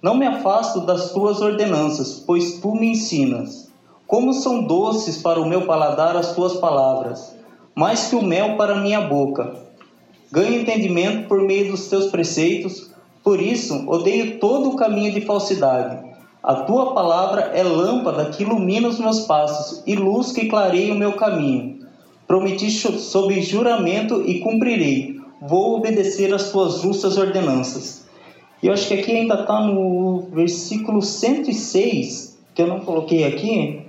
Não 0.02 0.14
me 0.14 0.26
afasto 0.26 0.80
das 0.80 1.12
tuas 1.12 1.40
ordenanças, 1.40 2.22
pois 2.26 2.60
tu 2.60 2.74
me 2.74 2.90
ensinas. 2.90 3.72
Como 4.06 4.34
são 4.34 4.64
doces 4.64 5.16
para 5.16 5.40
o 5.40 5.48
meu 5.48 5.62
paladar 5.62 6.14
as 6.14 6.34
tuas 6.34 6.58
palavras, 6.58 7.34
mais 7.74 8.08
que 8.08 8.16
o 8.16 8.22
mel 8.22 8.54
para 8.58 8.74
a 8.74 8.80
minha 8.82 9.00
boca. 9.00 9.65
Ganho 10.36 10.60
entendimento 10.60 11.28
por 11.28 11.40
meio 11.40 11.70
dos 11.70 11.88
teus 11.88 12.08
preceitos, 12.08 12.90
por 13.24 13.40
isso 13.40 13.88
odeio 13.88 14.38
todo 14.38 14.68
o 14.68 14.76
caminho 14.76 15.10
de 15.10 15.22
falsidade. 15.22 16.06
A 16.42 16.56
tua 16.56 16.92
palavra 16.92 17.52
é 17.54 17.62
lâmpada 17.62 18.26
que 18.26 18.42
ilumina 18.42 18.86
os 18.86 19.00
meus 19.00 19.20
passos 19.20 19.82
e 19.86 19.96
luz 19.96 20.32
que 20.32 20.46
clareia 20.46 20.92
o 20.92 20.98
meu 20.98 21.14
caminho. 21.14 21.86
Prometi 22.26 22.70
sob 22.70 23.40
juramento 23.40 24.24
e 24.26 24.40
cumprirei. 24.40 25.18
Vou 25.40 25.78
obedecer 25.78 26.34
às 26.34 26.50
tuas 26.52 26.82
justas 26.82 27.16
ordenanças. 27.16 28.06
E 28.62 28.66
eu 28.66 28.74
acho 28.74 28.88
que 28.88 28.92
aqui 28.92 29.12
ainda 29.12 29.40
está 29.40 29.62
no 29.62 30.28
versículo 30.32 31.00
106, 31.00 32.38
que 32.54 32.60
eu 32.60 32.66
não 32.66 32.80
coloquei 32.80 33.24
aqui. 33.24 33.86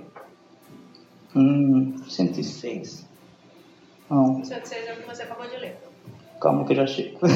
Hum, 1.36 1.92
106? 2.08 3.04
Não. 4.08 4.42
106 4.42 4.86
é 4.86 4.92
o 4.94 4.96
que 4.96 5.06
você 5.06 5.24
acabou 5.24 5.46
de 5.46 5.58
ler. 5.58 5.87
Calma 6.40 6.64
que 6.64 6.72
eu 6.72 6.76
já 6.76 6.86
chego. 6.86 7.18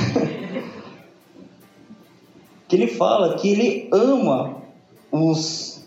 que 2.68 2.76
ele 2.76 2.86
fala 2.86 3.34
que 3.36 3.48
ele 3.48 3.88
ama 3.92 4.62
os, 5.10 5.84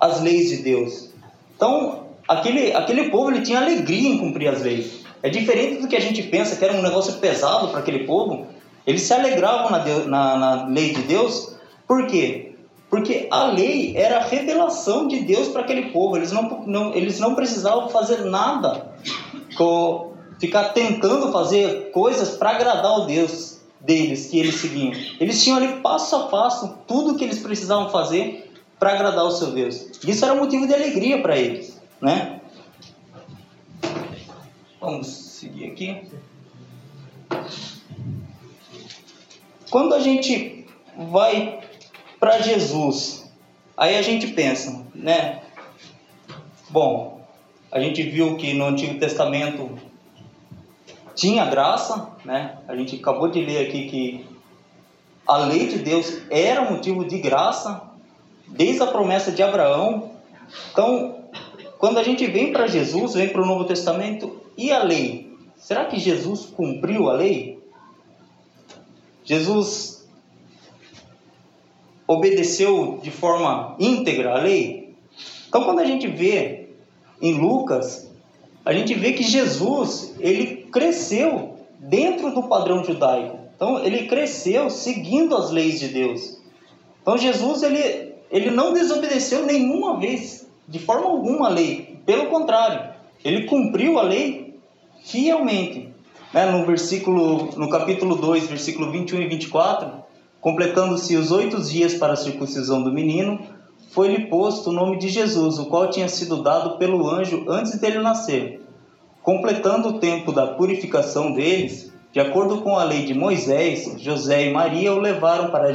as 0.00 0.22
leis 0.22 0.48
de 0.48 0.56
Deus. 0.58 1.10
Então, 1.56 2.06
aquele, 2.26 2.72
aquele 2.72 3.10
povo 3.10 3.30
ele 3.30 3.42
tinha 3.42 3.60
alegria 3.60 4.08
em 4.08 4.18
cumprir 4.18 4.48
as 4.48 4.62
leis. 4.62 5.02
É 5.22 5.28
diferente 5.28 5.80
do 5.80 5.88
que 5.88 5.96
a 5.96 6.00
gente 6.00 6.22
pensa 6.24 6.56
que 6.56 6.64
era 6.64 6.74
um 6.74 6.82
negócio 6.82 7.14
pesado 7.14 7.68
para 7.68 7.80
aquele 7.80 8.04
povo. 8.04 8.46
Eles 8.86 9.02
se 9.02 9.12
alegravam 9.12 9.70
na, 9.70 9.78
Deus, 9.78 10.06
na, 10.06 10.36
na 10.36 10.66
lei 10.66 10.92
de 10.92 11.02
Deus. 11.02 11.54
Por 11.86 12.06
quê? 12.06 12.54
Porque 12.90 13.28
a 13.30 13.44
lei 13.44 13.96
era 13.96 14.18
a 14.18 14.24
revelação 14.24 15.06
de 15.06 15.20
Deus 15.20 15.48
para 15.48 15.62
aquele 15.62 15.90
povo. 15.90 16.16
Eles 16.16 16.32
não, 16.32 16.64
não, 16.66 16.94
eles 16.94 17.20
não 17.20 17.34
precisavam 17.34 17.88
fazer 17.88 18.24
nada, 18.24 18.92
com, 19.56 20.11
ficar 20.38 20.70
tentando 20.70 21.32
fazer 21.32 21.90
coisas 21.92 22.36
para 22.36 22.50
agradar 22.50 23.00
o 23.00 23.06
Deus 23.06 23.60
deles 23.80 24.26
que 24.26 24.38
eles 24.38 24.56
seguiam. 24.56 24.92
Eles 25.20 25.42
tinham 25.42 25.56
ali 25.56 25.80
passo 25.80 26.14
a 26.16 26.26
passo 26.28 26.78
tudo 26.86 27.16
que 27.16 27.24
eles 27.24 27.40
precisavam 27.40 27.90
fazer 27.90 28.50
para 28.78 28.92
agradar 28.92 29.24
o 29.24 29.30
seu 29.30 29.52
Deus. 29.52 29.86
Isso 30.06 30.24
era 30.24 30.34
motivo 30.34 30.66
de 30.66 30.74
alegria 30.74 31.20
para 31.22 31.36
eles 31.36 31.82
né? 32.02 32.40
Vamos 34.80 35.06
seguir 35.06 35.70
aqui. 35.70 36.02
Quando 39.70 39.94
a 39.94 40.00
gente 40.00 40.66
vai 40.96 41.60
para 42.18 42.40
Jesus, 42.40 43.32
aí 43.76 43.96
a 43.96 44.02
gente 44.02 44.26
pensa, 44.32 44.84
né? 44.92 45.42
Bom, 46.68 47.24
a 47.70 47.78
gente 47.78 48.02
viu 48.02 48.36
que 48.36 48.52
no 48.52 48.66
Antigo 48.66 48.98
Testamento 48.98 49.78
tinha 51.14 51.44
graça, 51.46 52.08
né? 52.24 52.58
A 52.68 52.76
gente 52.76 52.96
acabou 52.96 53.28
de 53.30 53.40
ler 53.40 53.66
aqui 53.66 53.88
que 53.88 54.26
a 55.26 55.38
lei 55.38 55.66
de 55.66 55.78
Deus 55.78 56.22
era 56.30 56.70
motivo 56.70 57.04
de 57.04 57.18
graça 57.18 57.82
desde 58.48 58.82
a 58.82 58.86
promessa 58.86 59.30
de 59.30 59.42
Abraão. 59.42 60.10
Então, 60.72 61.22
quando 61.78 61.98
a 61.98 62.02
gente 62.02 62.26
vem 62.26 62.52
para 62.52 62.66
Jesus, 62.66 63.14
vem 63.14 63.28
para 63.28 63.42
o 63.42 63.46
Novo 63.46 63.64
Testamento, 63.64 64.40
e 64.56 64.70
a 64.70 64.82
lei? 64.82 65.36
Será 65.56 65.86
que 65.86 65.98
Jesus 65.98 66.46
cumpriu 66.46 67.08
a 67.08 67.14
lei? 67.14 67.60
Jesus 69.24 70.06
obedeceu 72.06 73.00
de 73.02 73.10
forma 73.10 73.76
íntegra 73.78 74.32
a 74.32 74.40
lei? 74.40 74.94
Então, 75.48 75.64
quando 75.64 75.80
a 75.80 75.84
gente 75.84 76.08
vê 76.08 76.68
em 77.20 77.34
Lucas, 77.34 78.10
a 78.64 78.72
gente 78.72 78.94
vê 78.94 79.12
que 79.12 79.22
Jesus, 79.22 80.14
ele 80.18 80.61
cresceu 80.72 81.56
dentro 81.78 82.32
do 82.32 82.44
padrão 82.44 82.82
judaico. 82.82 83.38
Então, 83.54 83.78
ele 83.84 84.06
cresceu 84.06 84.70
seguindo 84.70 85.36
as 85.36 85.50
leis 85.50 85.78
de 85.78 85.88
Deus. 85.88 86.40
Então, 87.00 87.16
Jesus, 87.18 87.62
ele, 87.62 88.14
ele 88.30 88.50
não 88.50 88.72
desobedeceu 88.72 89.44
nenhuma 89.44 90.00
vez, 90.00 90.48
de 90.66 90.78
forma 90.78 91.06
alguma, 91.06 91.46
a 91.46 91.50
lei. 91.50 91.98
Pelo 92.06 92.26
contrário, 92.26 92.92
ele 93.24 93.44
cumpriu 93.44 93.98
a 93.98 94.02
lei 94.02 94.56
fielmente. 95.04 95.90
Né? 96.32 96.46
No 96.46 96.64
versículo, 96.64 97.50
no 97.56 97.68
capítulo 97.68 98.16
2, 98.16 98.48
versículo 98.48 98.90
21 98.90 99.22
e 99.22 99.28
24, 99.28 100.02
completando-se 100.40 101.14
os 101.16 101.30
oito 101.30 101.60
dias 101.62 101.94
para 101.94 102.14
a 102.14 102.16
circuncisão 102.16 102.82
do 102.82 102.92
menino, 102.92 103.38
foi-lhe 103.90 104.26
posto 104.26 104.70
o 104.70 104.72
nome 104.72 104.98
de 104.98 105.08
Jesus, 105.08 105.58
o 105.58 105.66
qual 105.66 105.90
tinha 105.90 106.08
sido 106.08 106.42
dado 106.42 106.78
pelo 106.78 107.08
anjo 107.08 107.44
antes 107.48 107.78
dele 107.78 107.98
nascer. 107.98 108.61
Completando 109.22 109.88
o 109.88 109.98
tempo 109.98 110.32
da 110.32 110.48
purificação 110.48 111.32
deles, 111.32 111.92
de 112.12 112.20
acordo 112.20 112.60
com 112.60 112.76
a 112.76 112.84
lei 112.84 113.04
de 113.04 113.14
Moisés, 113.14 113.96
José 113.98 114.46
e 114.46 114.52
Maria 114.52 114.92
o 114.92 114.98
levaram, 114.98 115.50
para, 115.50 115.68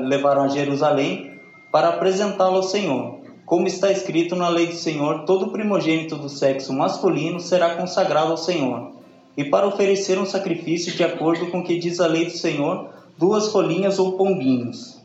levaram 0.00 0.44
a 0.44 0.48
Jerusalém 0.48 1.32
para 1.70 1.88
apresentá-lo 1.88 2.56
ao 2.56 2.62
Senhor. 2.62 3.20
Como 3.44 3.66
está 3.66 3.90
escrito 3.90 4.36
na 4.36 4.48
lei 4.48 4.68
do 4.68 4.74
Senhor, 4.74 5.24
todo 5.24 5.50
primogênito 5.50 6.16
do 6.16 6.28
sexo 6.28 6.72
masculino 6.72 7.40
será 7.40 7.74
consagrado 7.74 8.30
ao 8.30 8.36
Senhor. 8.36 8.92
E 9.36 9.44
para 9.44 9.66
oferecer 9.66 10.18
um 10.18 10.26
sacrifício 10.26 10.94
de 10.94 11.02
acordo 11.02 11.50
com 11.50 11.60
o 11.60 11.64
que 11.64 11.78
diz 11.78 12.00
a 12.00 12.06
lei 12.06 12.26
do 12.26 12.30
Senhor, 12.30 12.90
duas 13.18 13.48
rolinhas 13.48 13.98
ou 13.98 14.12
pombinhos. 14.12 15.00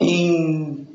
Em... 0.00 0.86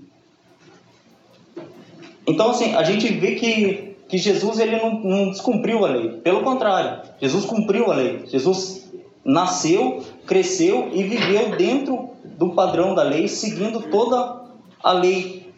Então, 2.27 2.51
assim, 2.51 2.75
a 2.75 2.83
gente 2.83 3.07
vê 3.13 3.35
que, 3.35 3.88
que 4.09 4.17
Jesus 4.17 4.59
ele 4.59 4.75
não, 4.77 4.99
não 4.99 5.29
descumpriu 5.29 5.85
a 5.85 5.89
lei. 5.89 6.09
Pelo 6.17 6.41
contrário, 6.41 7.03
Jesus 7.21 7.45
cumpriu 7.45 7.91
a 7.91 7.95
lei. 7.95 8.23
Jesus 8.25 8.89
nasceu, 9.23 10.03
cresceu 10.25 10.89
e 10.91 11.03
viveu 11.03 11.55
dentro 11.55 12.09
do 12.25 12.49
padrão 12.49 12.95
da 12.95 13.03
lei, 13.03 13.27
seguindo 13.27 13.83
toda 13.83 14.41
a 14.83 14.91
lei 14.91 15.53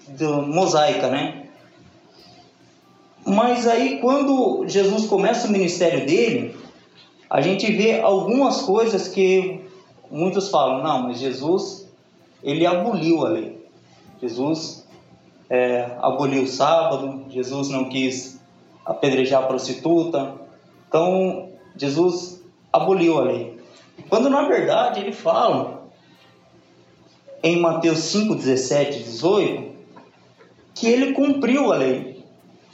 mosaica, 0.48 1.08
né? 1.08 1.46
Mas 3.26 3.66
aí, 3.68 4.00
quando 4.02 4.68
Jesus 4.68 5.06
começa 5.06 5.48
o 5.48 5.52
ministério 5.52 6.06
dele, 6.06 6.56
a 7.30 7.40
gente 7.40 7.72
vê 7.72 8.02
algumas 8.02 8.64
coisas 8.64 9.08
que 9.08 9.62
muitos 10.10 10.50
falam, 10.50 10.84
não, 10.84 11.04
mas 11.04 11.20
Jesus, 11.20 11.88
ele 12.44 12.66
aboliu 12.66 13.26
a 13.26 13.30
lei. 13.30 13.66
Jesus 14.22 14.86
é, 15.50 15.92
aboliu 16.02 16.44
o 16.44 16.48
sábado, 16.48 17.28
Jesus 17.30 17.70
não 17.70 17.86
quis 17.86 18.41
apedrejar 18.86 19.44
a 19.44 19.48
prostituta. 19.48 20.36
Então, 20.88 21.50
Jesus 21.76 22.42
aboliu 22.72 23.20
a 23.20 23.24
lei. 23.24 23.58
Quando 24.10 24.30
na 24.30 24.44
verdade 24.44 25.00
ele 25.00 25.12
fala 25.12 25.90
em 27.44 27.60
Mateus 27.60 28.00
5, 28.00 28.36
17, 28.36 29.04
18, 29.04 29.72
que 30.76 30.88
ele 30.88 31.14
cumpriu 31.14 31.72
a 31.72 31.78
lei. 31.78 32.24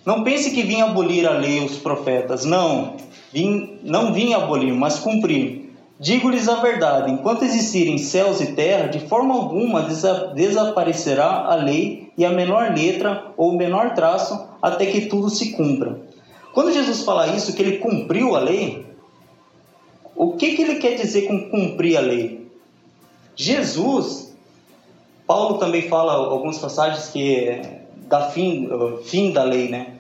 Não 0.06 0.24
pense 0.24 0.52
que 0.52 0.64
vinha 0.64 0.86
abolir 0.86 1.28
a 1.28 1.32
lei 1.32 1.64
os 1.64 1.78
profetas, 1.78 2.46
não. 2.46 2.96
Vim, 3.32 3.80
não 3.84 4.14
vim 4.14 4.34
abolir, 4.34 4.74
mas 4.74 5.00
cumprir. 5.00 5.66
Digo-lhes 6.00 6.48
a 6.48 6.56
verdade: 6.56 7.12
enquanto 7.12 7.44
existirem 7.44 7.98
céus 7.98 8.39
e 8.39 8.54
terra, 8.54 8.88
de 8.88 9.00
forma 9.08 9.34
alguma 9.34 9.84
desa 9.84 10.32
desaparecerá 10.36 11.46
a 11.46 11.56
lei 11.56 12.12
e 12.18 12.24
a 12.24 12.32
menor 12.32 12.72
letra 12.74 13.32
ou 13.36 13.51
o 13.51 13.58
menor 13.58 13.94
traço, 13.94 14.48
até 14.62 14.86
que 14.86 15.08
tudo 15.08 15.30
se 15.30 15.52
cumpra. 15.52 16.00
Quando 16.54 16.71
Jesus 16.71 17.04
fala 17.04 17.28
isso, 17.36 17.56
que 17.56 17.62
ele 17.62 17.78
cumpriu 17.78 18.36
a 18.36 18.39
lei, 18.39 18.86
o 20.15 20.34
que, 20.34 20.56
que 20.56 20.63
ele 20.63 20.76
quer 20.76 20.95
dizer 20.95 21.28
com 21.28 21.50
cumprir 21.50 21.98
a 21.98 22.02
lei? 22.02 22.48
Jesus, 23.36 24.36
Paulo 25.28 25.60
também 25.60 25.84
fala 25.84 26.13
algumas 26.13 26.58
passagens 26.58 27.10
que 27.10 27.36
é 27.36 27.82
da 28.08 28.30
fim, 28.32 28.67
fim 29.04 29.32
da 29.32 29.43
lei, 29.43 29.67
né? 29.67 29.93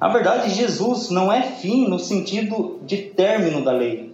Na 0.00 0.08
verdade, 0.08 0.54
Jesus 0.54 1.10
não 1.10 1.30
é 1.30 1.42
fim 1.42 1.86
no 1.88 1.98
sentido 1.98 2.78
de 2.86 2.96
término 2.98 3.62
da 3.62 3.72
lei, 3.72 4.07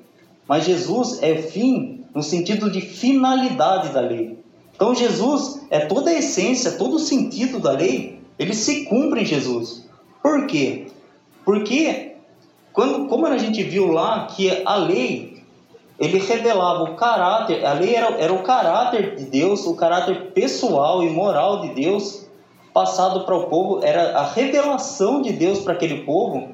mas 0.49 0.65
Jesus 0.65 1.23
é 1.23 1.37
fim 1.37 2.05
no 2.15 2.23
sentido 2.23 2.71
de 2.71 2.81
finalidade 2.81 3.89
da 3.93 4.01
lei. 4.01 4.39
Então, 4.75 4.95
Jesus 4.95 5.67
é 5.71 5.81
toda 5.81 6.11
a 6.11 6.15
essência, 6.15 6.73
todo 6.73 6.97
o 6.97 7.01
sentido 7.01 7.59
da 7.59 7.73
lei, 7.73 8.21
ele 8.39 8.55
se 8.55 8.85
cumpre 8.85 9.23
em 9.23 9.25
Jesus. 9.25 9.89
Por 10.23 10.47
quê? 10.47 10.87
Porque, 11.45 12.17
quando, 12.73 13.07
como 13.07 13.27
a 13.27 13.39
gente 13.39 13.63
viu 13.63 13.87
lá, 13.87 14.27
que 14.27 14.63
a 14.65 14.77
lei, 14.77 15.43
ele 15.99 16.19
revelava 16.19 16.83
o 16.85 16.95
caráter, 16.97 17.65
a 17.65 17.73
lei 17.73 17.95
era, 17.95 18.09
era 18.19 18.33
o 18.33 18.43
caráter 18.43 19.17
de 19.17 19.25
Deus, 19.25 19.65
o 19.67 19.75
caráter 19.75 20.33
pessoal 20.33 21.03
e 21.05 21.11
moral 21.11 21.61
de 21.61 21.75
Deus 21.75 22.27
passado 22.73 23.25
para 23.25 23.37
o 23.37 23.45
povo, 23.45 23.85
era 23.85 24.19
a 24.19 24.27
revelação 24.27 25.23
de 25.23 25.33
Deus 25.33 25.61
para 25.61 25.75
aquele 25.75 26.03
povo. 26.03 26.49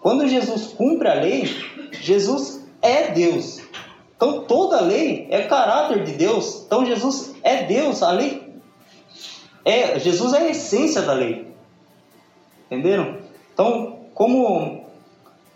Quando 0.00 0.28
Jesus 0.28 0.66
cumpre 0.66 1.08
a 1.08 1.14
lei, 1.14 1.44
Jesus 1.92 2.63
é 2.84 3.10
Deus. 3.10 3.62
Então 4.14 4.42
toda 4.42 4.80
lei 4.80 5.26
é 5.30 5.42
caráter 5.42 6.04
de 6.04 6.12
Deus. 6.12 6.62
Então 6.66 6.84
Jesus 6.84 7.34
é 7.42 7.64
Deus, 7.64 8.02
a 8.02 8.12
lei 8.12 8.54
é 9.64 9.98
Jesus 9.98 10.34
é 10.34 10.38
a 10.38 10.50
essência 10.50 11.02
da 11.02 11.14
lei. 11.14 11.46
Entenderam? 12.70 13.18
Então, 13.52 14.00
como 14.14 14.84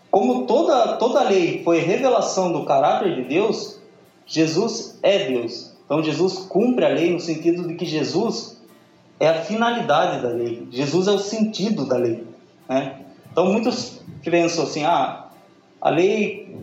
como 0.09 0.47
toda 0.47 0.97
toda 0.97 1.23
lei 1.23 1.63
foi 1.63 1.79
revelação 1.79 2.51
do 2.51 2.65
caráter 2.65 3.15
de 3.15 3.23
Deus, 3.23 3.79
Jesus 4.25 4.97
é 5.03 5.29
Deus. 5.29 5.73
Então 5.85 6.03
Jesus 6.03 6.39
cumpre 6.39 6.85
a 6.85 6.89
lei 6.89 7.13
no 7.13 7.19
sentido 7.19 7.67
de 7.67 7.75
que 7.75 7.85
Jesus 7.85 8.59
é 9.19 9.27
a 9.27 9.41
finalidade 9.41 10.21
da 10.21 10.29
lei. 10.29 10.67
Jesus 10.71 11.07
é 11.07 11.11
o 11.11 11.19
sentido 11.19 11.85
da 11.85 11.97
lei. 11.97 12.23
Né? 12.67 12.99
Então 13.31 13.45
muitos 13.45 14.01
pensam 14.23 14.63
assim, 14.63 14.83
ah, 14.83 15.29
a 15.81 15.89
lei, 15.89 16.55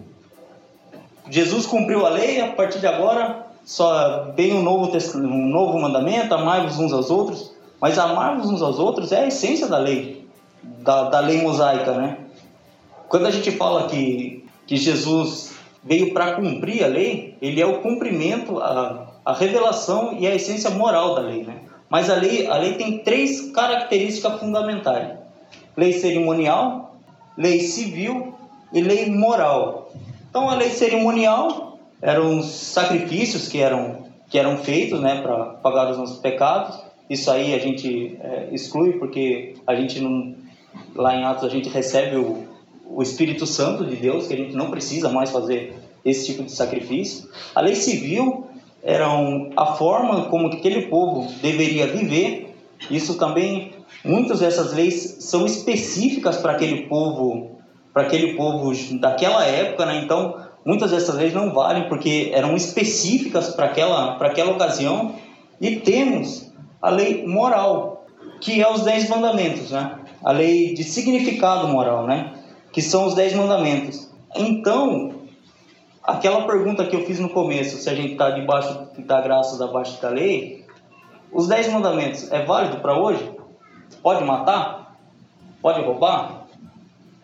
Jesus 1.29 1.67
cumpriu 1.67 2.07
a 2.07 2.11
lei, 2.11 2.41
a 2.41 2.53
partir 2.53 2.79
de 2.79 2.87
agora 2.87 3.47
só 3.65 4.33
vem 4.37 4.55
um 4.55 4.63
novo, 4.63 4.97
um 5.17 5.49
novo 5.49 5.79
mandamento, 5.81 6.33
amai-vos 6.33 6.79
uns 6.79 6.93
aos 6.93 7.11
outros, 7.11 7.53
mas 7.81 7.99
amar-vos 7.99 8.49
uns 8.49 8.63
aos 8.63 8.79
outros 8.79 9.11
é 9.11 9.25
a 9.25 9.27
essência 9.27 9.67
da 9.67 9.79
lei, 9.79 10.27
da, 10.63 11.09
da 11.09 11.21
lei 11.21 11.43
mosaica, 11.43 11.93
né? 11.95 12.19
Quando 13.09 13.27
a 13.27 13.31
gente 13.31 13.51
fala 13.51 13.89
que, 13.89 14.45
que 14.67 14.77
Jesus 14.77 15.55
veio 15.83 16.13
para 16.13 16.35
cumprir 16.37 16.85
a 16.85 16.89
lei, 16.89 17.37
ele 17.43 17.61
é 17.61 17.67
o 17.67 17.81
cumprimento, 17.81 18.59
a, 18.59 19.09
a 19.25 19.33
revelação 19.33 20.17
e 20.19 20.27
a 20.27 20.35
essência 20.35 20.71
moral 20.71 21.15
da 21.15 21.23
lei, 21.23 21.45
né? 21.45 21.63
Mas 21.89 22.11
a 22.11 22.15
lei, 22.17 22.47
a 22.47 22.57
lei 22.57 22.75
tem 22.75 22.99
três 22.99 23.53
características 23.53 24.41
fundamentais: 24.41 25.19
lei 25.77 25.93
cerimonial, 25.93 26.97
lei 27.37 27.61
civil 27.61 28.35
e 28.73 28.81
lei 28.81 29.11
moral. 29.11 29.91
Então, 30.37 30.51
a 30.51 30.55
lei 30.55 30.69
cerimonial 30.69 31.79
eram 32.03 32.41
os 32.41 32.45
sacrifícios 32.45 33.49
que 33.49 33.59
eram, 33.59 34.05
que 34.29 34.39
eram 34.39 34.59
feitos 34.59 35.01
né, 35.01 35.23
para 35.23 35.45
pagar 35.63 35.91
os 35.91 35.97
nossos 35.97 36.19
pecados. 36.19 36.79
Isso 37.09 37.31
aí 37.31 37.55
a 37.55 37.59
gente 37.59 38.19
é, 38.21 38.51
exclui 38.53 38.99
porque 38.99 39.55
a 39.67 39.75
gente 39.75 39.99
não, 39.99 40.35
lá 40.95 41.17
em 41.17 41.25
Atos 41.25 41.45
a 41.45 41.49
gente 41.49 41.71
recebe 41.71 42.17
o, 42.17 42.45
o 42.85 43.01
Espírito 43.03 43.47
Santo 43.47 43.87
de 43.87 43.97
Deus, 43.97 44.27
que 44.27 44.35
a 44.35 44.37
gente 44.37 44.55
não 44.55 44.71
precisa 44.71 45.09
mais 45.09 45.31
fazer 45.31 45.75
esse 46.05 46.27
tipo 46.27 46.43
de 46.43 46.53
sacrifício. 46.53 47.31
A 47.55 47.63
lei 47.63 47.75
civil 47.75 48.47
eram 48.83 49.53
a 49.57 49.73
forma 49.73 50.27
como 50.27 50.49
aquele 50.49 50.83
povo 50.89 51.33
deveria 51.41 51.87
viver. 51.87 52.55
Isso 52.91 53.17
também, 53.17 53.73
muitas 54.05 54.41
dessas 54.41 54.75
leis 54.75 55.17
são 55.21 55.47
específicas 55.47 56.37
para 56.37 56.53
aquele 56.53 56.83
povo, 56.89 57.56
para 57.97 58.03
aquele 58.03 58.35
povo 58.35 58.75
daquela 59.01 59.43
época, 59.47 59.87
né? 59.87 60.03
Então, 60.05 60.37
muitas 60.67 60.91
dessas 60.91 61.15
leis 61.15 61.33
não 61.33 61.55
valem 61.55 61.89
porque 61.89 62.31
eram 62.35 62.55
específicas 62.55 63.55
para 63.55 63.65
aquela, 63.65 64.17
para 64.17 64.29
aquela 64.29 64.53
ocasião. 64.53 65.15
E 65.59 65.77
temos 65.77 66.53
a 66.83 66.91
lei 66.91 67.27
moral, 67.27 68.05
que 68.39 68.63
é 68.63 68.71
os 68.71 68.83
dez 68.83 69.09
mandamentos, 69.09 69.71
né? 69.71 69.99
A 70.23 70.31
lei 70.31 70.75
de 70.75 70.85
significado 70.85 71.69
moral, 71.69 72.07
né? 72.07 72.35
Que 72.71 72.83
são 72.83 73.07
os 73.07 73.15
dez 73.15 73.33
mandamentos. 73.33 74.13
Então, 74.37 75.13
aquela 76.03 76.47
pergunta 76.47 76.85
que 76.85 76.95
eu 76.95 77.07
fiz 77.07 77.19
no 77.19 77.31
começo, 77.31 77.79
se 77.79 77.89
a 77.89 77.95
gente 77.95 78.13
está 78.13 78.29
debaixo 78.29 78.91
da 78.99 79.23
graça, 79.23 79.65
abaixo 79.65 80.03
da 80.03 80.11
lei, 80.11 80.67
os 81.33 81.49
dez 81.49 81.73
mandamentos 81.73 82.31
é 82.31 82.45
válido 82.45 82.77
para 82.77 83.01
hoje? 83.01 83.27
Pode 84.03 84.23
matar? 84.23 84.99
Pode 85.63 85.81
roubar? 85.81 86.46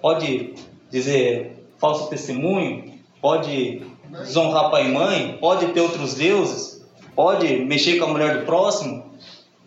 Pode 0.03 0.55
dizer 0.91 1.65
falso 1.79 2.11
testemunho? 2.11 2.93
Pode 3.21 3.87
desonrar 4.11 4.69
pai 4.69 4.89
e 4.89 4.93
mãe? 4.93 5.39
Pode 5.41 5.67
ter 5.69 5.81
outros 5.81 6.15
deuses? 6.15 6.85
Pode 7.15 7.65
mexer 7.65 7.99
com 7.99 8.07
a 8.07 8.09
mulher 8.09 8.41
do 8.41 8.45
próximo? 8.45 9.05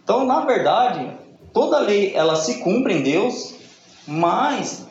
Então, 0.03 0.25
na 0.25 0.41
verdade, 0.41 1.09
toda 1.53 1.79
lei 1.79 2.13
ela 2.13 2.35
se 2.35 2.55
cumpre 2.55 2.95
em 2.95 3.01
Deus, 3.01 3.55
mas 4.05 4.85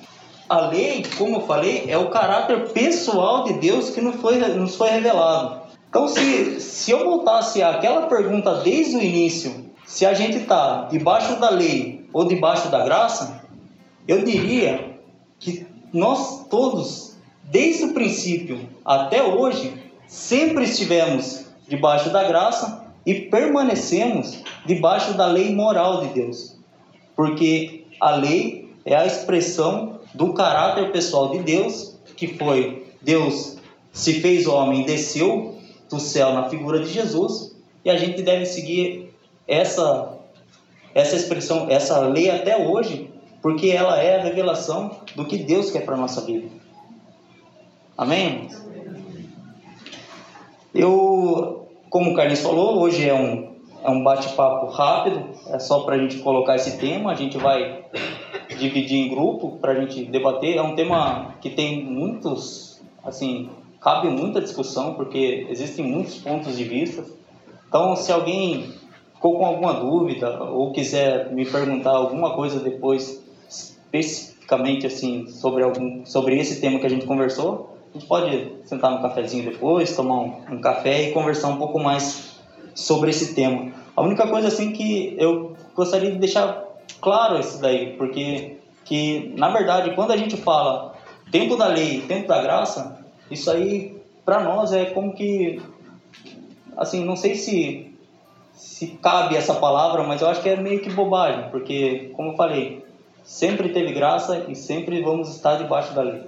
a 0.49 0.61
lei, 0.69 1.05
como 1.19 1.37
eu 1.37 1.41
falei, 1.43 1.85
é 1.89 1.99
o 1.99 2.09
caráter 2.09 2.71
pessoal 2.71 3.45
de 3.45 3.53
Deus 3.55 3.91
que 3.91 4.01
nos 4.01 4.17
foi, 4.17 4.39
nos 4.39 4.77
foi 4.77 4.89
revelado. 4.89 5.61
Então, 5.91 6.09
se, 6.09 6.59
se 6.59 6.91
eu 6.91 7.05
voltasse 7.05 7.63
àquela 7.63 8.07
pergunta 8.07 8.57
desde 8.57 8.97
o 8.97 9.03
início, 9.03 9.71
se 9.85 10.07
a 10.07 10.15
gente 10.15 10.39
está 10.39 10.89
debaixo 10.91 11.39
da 11.39 11.51
lei 11.51 12.09
ou 12.15 12.25
debaixo 12.25 12.69
da 12.69 12.83
graça, 12.83 13.43
eu 14.09 14.25
diria 14.25 14.94
que 15.45 15.67
nós 15.93 16.47
todos, 16.49 17.17
desde 17.43 17.85
o 17.85 17.93
princípio 17.93 18.67
até 18.83 19.23
hoje, 19.23 19.75
sempre 20.07 20.65
estivemos 20.65 21.45
debaixo 21.69 22.09
da 22.09 22.25
graça 22.25 22.87
e 23.05 23.15
permanecemos 23.15 24.39
debaixo 24.65 25.13
da 25.13 25.27
lei 25.27 25.55
moral 25.55 26.01
de 26.01 26.15
Deus. 26.15 26.57
Porque 27.15 27.85
a 28.01 28.17
lei 28.17 28.73
é 28.87 28.97
a 28.97 29.07
expressão 29.07 30.01
do 30.15 30.33
caráter 30.33 30.91
pessoal 30.91 31.31
de 31.31 31.41
Deus, 31.41 31.95
que 32.17 32.27
foi 32.27 32.87
Deus 33.03 33.59
se 33.93 34.21
fez 34.21 34.47
homem, 34.47 34.85
desceu 34.85 35.59
do 35.91 36.01
céu 36.01 36.33
na 36.33 36.49
figura 36.49 36.81
de 36.81 36.91
Jesus, 36.91 37.55
e 37.85 37.91
a 37.91 37.97
gente 37.99 38.23
deve 38.23 38.47
seguir 38.47 39.15
essa 39.47 40.11
essa 40.95 41.17
expressão, 41.17 41.67
essa 41.69 41.99
lei 42.01 42.31
até 42.31 42.57
hoje, 42.57 43.04
porque 43.45 43.69
ela 43.69 44.01
é 44.01 44.19
a 44.19 44.23
revelação 44.23 45.01
do 45.15 45.27
que 45.27 45.37
Deus 45.37 45.71
quer 45.71 45.85
para 45.85 45.99
nossa 45.99 46.23
vida. 46.23 46.49
Amém? 47.95 48.49
Eu, 50.75 51.69
como 51.91 52.13
o 52.13 52.15
Carlinhos 52.15 52.41
falou, 52.41 52.81
hoje 52.81 53.07
é 53.07 53.13
um, 53.13 53.53
é 53.83 53.91
um 53.91 54.03
bate-papo 54.03 54.69
rápido, 54.69 55.23
é 55.49 55.59
só 55.59 55.81
para 55.81 55.97
a 55.97 55.99
gente 55.99 56.21
colocar 56.21 56.57
esse 56.57 56.79
tema, 56.79 57.13
a 57.13 57.15
gente 57.15 57.37
vai 57.37 57.85
dividir 58.59 58.97
em 58.97 59.11
grupo 59.11 59.59
para 59.59 59.73
a 59.73 59.75
gente 59.75 60.07
debater. 60.07 60.57
É 60.57 60.63
um 60.63 60.75
tema 60.75 61.35
que 61.43 61.51
tem 61.51 61.85
muitos, 61.85 62.81
assim, 63.05 63.51
cabe 63.79 64.09
muita 64.09 64.41
discussão, 64.41 64.95
porque 64.95 65.47
existem 65.51 65.85
muitos 65.85 66.17
pontos 66.17 66.57
de 66.57 66.65
vista. 66.65 67.05
Então, 67.69 67.95
se 67.95 68.11
alguém 68.11 68.73
ficou 69.15 69.37
com 69.37 69.45
alguma 69.45 69.75
dúvida 69.75 70.43
ou 70.45 70.73
quiser 70.73 71.31
me 71.31 71.45
perguntar 71.45 71.91
alguma 71.91 72.35
coisa 72.35 72.59
depois, 72.59 73.23
especificamente 73.99 74.87
assim, 74.87 75.27
sobre, 75.29 75.63
algum, 75.63 76.05
sobre 76.05 76.39
esse 76.39 76.61
tema 76.61 76.79
que 76.79 76.87
a 76.87 76.91
gente 76.91 77.07
conversou, 77.07 77.79
a 77.91 77.99
gente 77.99 78.09
pode 78.09 78.53
sentar 78.65 78.91
no 78.91 79.01
cafezinho 79.01 79.51
depois, 79.51 79.95
tomar 79.95 80.21
um, 80.21 80.43
um 80.51 80.61
café 80.61 81.09
e 81.09 81.13
conversar 81.13 81.49
um 81.49 81.57
pouco 81.57 81.79
mais 81.79 82.41
sobre 82.75 83.11
esse 83.11 83.35
tema. 83.35 83.73
A 83.97 84.03
única 84.03 84.27
coisa 84.27 84.49
assim 84.49 84.73
que 84.73 85.15
eu 85.19 85.57
gostaria 85.75 86.11
de 86.11 86.19
deixar 86.19 86.65
claro 87.01 87.39
isso 87.39 87.61
daí, 87.61 87.97
porque 87.97 88.59
que 88.85 89.33
na 89.37 89.49
verdade 89.49 89.95
quando 89.95 90.11
a 90.11 90.17
gente 90.17 90.37
fala 90.37 90.95
tempo 91.31 91.57
da 91.57 91.69
lei, 91.69 92.03
tempo 92.03 92.29
da 92.29 92.43
graça, 92.43 93.05
isso 93.31 93.51
aí 93.51 93.97
para 94.25 94.43
nós 94.43 94.73
é 94.73 94.87
como 94.87 95.15
que 95.15 95.63
assim, 96.77 97.05
não 97.05 97.17
sei 97.17 97.37
se 97.37 97.95
se 98.53 98.87
cabe 99.03 99.37
essa 99.37 99.55
palavra, 99.55 100.03
mas 100.05 100.21
eu 100.21 100.29
acho 100.29 100.43
que 100.43 100.49
é 100.49 100.57
meio 100.57 100.81
que 100.81 100.91
bobagem, 100.91 101.51
porque 101.51 102.11
como 102.15 102.33
eu 102.33 102.37
falei, 102.37 102.84
sempre 103.25 103.71
teve 103.71 103.93
graça 103.93 104.47
e 104.49 104.55
sempre 104.55 105.03
vamos 105.03 105.35
estar 105.35 105.57
debaixo 105.57 105.95
da 105.95 106.03
lei. 106.03 106.23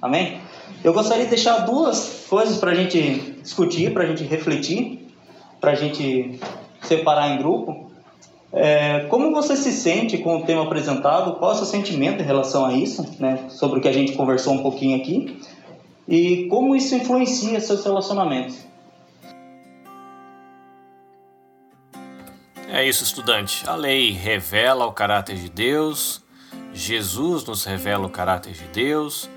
Amém? 0.00 0.40
Eu 0.82 0.94
gostaria 0.94 1.24
de 1.24 1.30
deixar 1.30 1.58
duas 1.58 2.26
coisas 2.28 2.56
para 2.56 2.70
a 2.70 2.74
gente 2.74 3.38
discutir, 3.42 3.92
para 3.92 4.04
a 4.04 4.06
gente 4.06 4.24
refletir, 4.24 5.08
para 5.60 5.72
a 5.72 5.74
gente 5.74 6.40
separar 6.82 7.30
em 7.30 7.38
grupo. 7.38 7.90
É, 8.52 9.00
como 9.10 9.30
você 9.30 9.54
se 9.56 9.72
sente 9.72 10.18
com 10.18 10.38
o 10.38 10.42
tema 10.44 10.62
apresentado? 10.62 11.34
Qual 11.34 11.50
é 11.50 11.54
o 11.54 11.56
seu 11.56 11.66
sentimento 11.66 12.22
em 12.22 12.26
relação 12.26 12.64
a 12.64 12.72
isso, 12.72 13.06
né? 13.18 13.46
sobre 13.50 13.78
o 13.78 13.82
que 13.82 13.88
a 13.88 13.92
gente 13.92 14.12
conversou 14.12 14.54
um 14.54 14.62
pouquinho 14.62 14.96
aqui? 14.96 15.40
E 16.08 16.46
como 16.48 16.74
isso 16.74 16.94
influencia 16.94 17.60
seus 17.60 17.84
relacionamentos? 17.84 18.70
É 22.72 22.84
isso, 22.84 23.04
estudante. 23.04 23.68
A 23.68 23.74
lei 23.74 24.12
revela 24.12 24.86
o 24.86 24.92
caráter 24.92 25.36
de 25.36 25.48
Deus, 25.48 26.19
Jesus 26.72 27.44
nos 27.44 27.64
revela 27.64 28.06
o 28.06 28.10
caráter 28.10 28.52
de 28.52 28.64
Deus, 28.64 29.28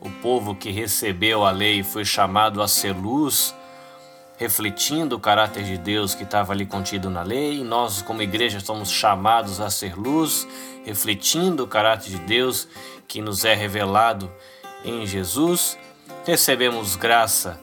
o 0.00 0.10
povo 0.10 0.54
que 0.54 0.70
recebeu 0.70 1.44
a 1.44 1.50
lei 1.50 1.82
foi 1.82 2.04
chamado 2.04 2.62
a 2.62 2.68
ser 2.68 2.92
luz, 2.92 3.54
refletindo 4.36 5.16
o 5.16 5.20
caráter 5.20 5.64
de 5.64 5.76
Deus 5.76 6.14
que 6.14 6.24
estava 6.24 6.52
ali 6.52 6.64
contido 6.64 7.10
na 7.10 7.22
lei, 7.22 7.62
nós, 7.62 8.00
como 8.00 8.22
igreja, 8.22 8.58
somos 8.58 8.90
chamados 8.90 9.60
a 9.60 9.68
ser 9.68 9.94
luz, 9.94 10.48
refletindo 10.84 11.64
o 11.64 11.68
caráter 11.68 12.10
de 12.10 12.18
Deus 12.20 12.66
que 13.06 13.20
nos 13.20 13.44
é 13.44 13.54
revelado 13.54 14.32
em 14.84 15.06
Jesus. 15.06 15.76
Recebemos 16.24 16.96
graça 16.96 17.60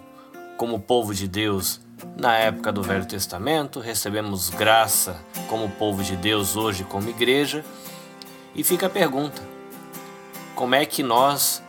como 0.55 0.79
povo 0.79 1.13
de 1.13 1.27
Deus 1.27 1.81
na 2.15 2.37
época 2.37 2.71
do 2.71 2.83
Velho 2.83 3.05
Testamento, 3.05 3.79
recebemos 3.79 4.49
graça 4.49 5.19
como 5.47 5.69
povo 5.69 6.03
de 6.03 6.15
Deus 6.15 6.55
hoje 6.55 6.83
como 6.83 7.09
igreja. 7.09 7.63
E 8.57 8.63
fica 8.63 8.87
a 8.87 8.89
pergunta: 8.89 9.41
como 10.55 10.73
é 10.73 10.85
que 10.85 11.03
nós 11.03 11.61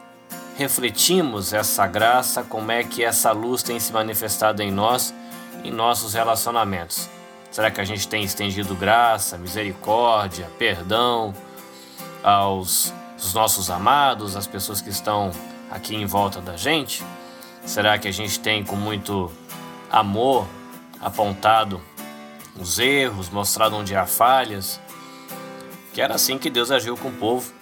refletimos 0.57 1.53
essa 1.53 1.87
graça, 1.87 2.43
como 2.43 2.73
é 2.73 2.83
que 2.83 3.05
essa 3.05 3.31
luz 3.31 3.63
tem 3.63 3.79
se 3.79 3.93
manifestado 3.93 4.63
em 4.63 4.73
nós, 4.73 5.15
em 5.63 5.71
nossos 5.71 6.15
relacionamentos? 6.15 7.09
Será 7.51 7.71
que 7.71 7.81
a 7.81 7.85
gente 7.85 8.09
tem 8.09 8.25
estendido 8.25 8.75
graça, 8.75 9.39
misericórdia, 9.39 10.51
perdão 10.59 11.35
aos, 12.23 12.93
aos 13.13 13.35
nossos 13.35 13.71
amados, 13.71 14.37
às 14.37 14.47
pessoas 14.47 14.81
que 14.81 14.91
estão 14.91 15.31
aqui 15.71 15.95
em 15.95 16.07
volta 16.07 16.41
da 16.41 16.57
gente? 16.57 17.05
Será 17.65 17.99
que 17.99 18.09
a 18.09 18.13
gente 18.13 18.41
tem 18.41 18.65
com 18.65 18.77
muito 18.77 19.31
amor, 19.91 20.47
apontado 21.01 21.81
os 22.59 22.79
erros, 22.79 23.29
mostrado 23.31 23.77
onde 23.77 23.95
há 23.95 24.07
falhas, 24.07 24.81
que 25.99 26.03
era 26.03 26.15
assim 26.15 26.39
que 26.39 26.49
Deus 26.49 26.71
agiu 26.71 26.97
com 26.97 27.09
o 27.09 27.13
povo. 27.13 27.53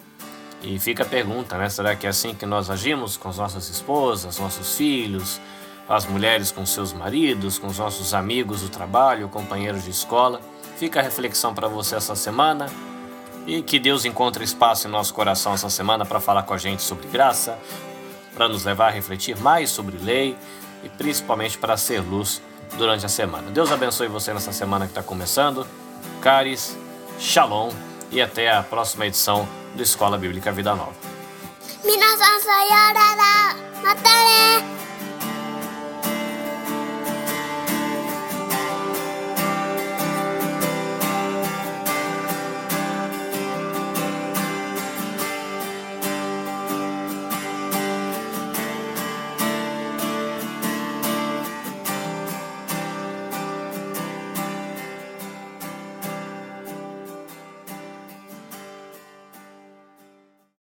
E 0.61 0.79
fica 0.79 1.05
a 1.05 1.07
pergunta, 1.07 1.57
né? 1.57 1.71
Será 1.71 1.97
que 1.97 2.07
é 2.07 2.11
assim 2.11 2.35
que 2.35 2.45
nós 2.45 2.69
agimos 2.69 3.17
com 3.17 3.31
as 3.31 3.39
nossas 3.39 3.71
esposas, 3.71 4.39
nossos 4.39 4.77
filhos, 4.77 5.41
as 5.89 6.05
mulheres 6.05 6.53
com 6.53 6.67
seus 6.67 6.93
maridos, 6.93 7.59
com 7.59 7.67
os 7.69 7.79
nossos 7.79 8.13
amigos 8.13 8.61
do 8.61 8.69
trabalho, 8.69 9.27
companheiros 9.31 9.85
de 9.85 9.91
escola? 9.91 10.43
Fica 10.77 11.01
a 11.01 11.03
reflexão 11.03 11.55
para 11.55 11.67
você 11.67 11.97
essa 11.97 12.15
semana 12.15 12.67
e 13.47 13.63
que 13.63 13.79
Deus 13.79 14.05
encontre 14.05 14.45
espaço 14.45 14.87
em 14.87 14.91
nosso 14.91 15.15
coração 15.15 15.55
essa 15.55 15.71
semana 15.71 16.05
para 16.05 16.21
falar 16.21 16.43
com 16.43 16.53
a 16.53 16.59
gente 16.59 16.83
sobre 16.83 17.09
graça, 17.09 17.59
para 18.35 18.51
nos 18.51 18.67
levar 18.67 18.89
a 18.89 18.91
refletir 18.91 19.35
mais 19.39 19.71
sobre 19.71 19.97
lei, 19.97 20.37
e 20.85 20.91
principalmente 20.91 21.57
para 21.57 21.75
ser 21.79 22.01
luz 22.01 22.43
durante 22.77 23.07
a 23.07 23.09
semana. 23.09 23.51
Deus 23.51 23.73
abençoe 23.73 24.09
você 24.09 24.35
nessa 24.35 24.53
semana 24.53 24.85
que 24.85 24.91
está 24.91 25.03
começando. 25.03 25.67
Caris, 26.21 26.77
Shalom 27.19 27.71
e 28.11 28.21
até 28.21 28.51
a 28.51 28.63
próxima 28.63 29.07
edição 29.07 29.49
do 29.75 29.83
Escola 29.83 30.17
Bíblica 30.17 30.53
Vida 30.53 30.75
Nova. 30.75 30.95